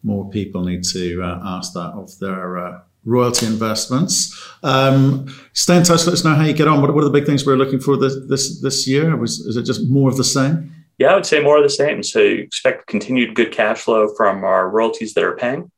More 0.03 0.29
people 0.31 0.65
need 0.65 0.85
to 0.85 1.23
uh, 1.23 1.41
ask 1.45 1.73
that 1.75 1.93
of 1.93 2.19
their 2.21 2.59
uh, 2.59 2.81
royalty 3.09 3.47
investments. 3.47 4.35
Um, 4.63 5.27
stay 5.53 5.77
in 5.77 5.83
touch. 5.83 6.05
Let 6.07 6.13
us 6.13 6.25
know 6.25 6.35
how 6.35 6.45
you 6.45 6.53
get 6.53 6.69
on. 6.69 6.81
What, 6.83 6.95
what 6.95 7.03
are 7.03 7.09
the 7.09 7.19
big 7.19 7.27
things 7.27 7.47
we're 7.47 7.57
looking 7.57 7.81
for 7.81 7.97
this 7.97 8.15
this, 8.29 8.61
this 8.61 8.87
year? 8.87 9.17
Was, 9.17 9.41
is 9.41 9.57
it 9.57 9.65
just 9.65 9.89
more 9.89 10.09
of 10.11 10.17
the 10.17 10.25
same? 10.25 10.73
Yeah, 10.99 11.13
I 11.13 11.15
would 11.15 11.27
say 11.27 11.41
more 11.41 11.57
of 11.57 11.63
the 11.63 11.71
same. 11.71 12.03
So 12.03 12.21
you 12.21 12.43
expect 12.43 12.87
continued 12.89 13.35
good 13.35 13.53
cash 13.53 13.79
flow 13.79 14.13
from 14.17 14.45
our 14.45 14.69
royalties 14.69 15.15
that 15.15 15.25
are 15.25 15.37
paying. 15.37 15.71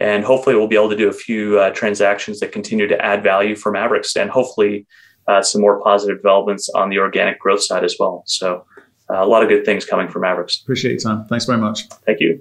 And 0.00 0.24
hopefully 0.24 0.54
we'll 0.54 0.68
be 0.68 0.76
able 0.76 0.90
to 0.90 0.96
do 0.96 1.08
a 1.08 1.12
few 1.12 1.58
uh, 1.58 1.70
transactions 1.70 2.38
that 2.40 2.52
continue 2.52 2.86
to 2.86 3.04
add 3.04 3.22
value 3.22 3.56
for 3.56 3.72
Maverix 3.72 4.14
and 4.14 4.30
hopefully 4.30 4.86
uh, 5.26 5.42
some 5.42 5.60
more 5.60 5.82
positive 5.82 6.18
developments 6.18 6.68
on 6.70 6.88
the 6.88 6.98
organic 6.98 7.40
growth 7.40 7.62
side 7.62 7.82
as 7.82 7.96
well. 7.98 8.22
So 8.26 8.64
uh, 9.10 9.24
a 9.24 9.26
lot 9.26 9.42
of 9.42 9.48
good 9.48 9.64
things 9.64 9.84
coming 9.84 10.08
from 10.08 10.22
Maverix. 10.22 10.62
Appreciate 10.62 10.92
your 10.92 11.00
time. 11.00 11.24
Thanks 11.24 11.46
very 11.46 11.58
much. 11.58 11.88
Thank 12.06 12.20
you. 12.20 12.40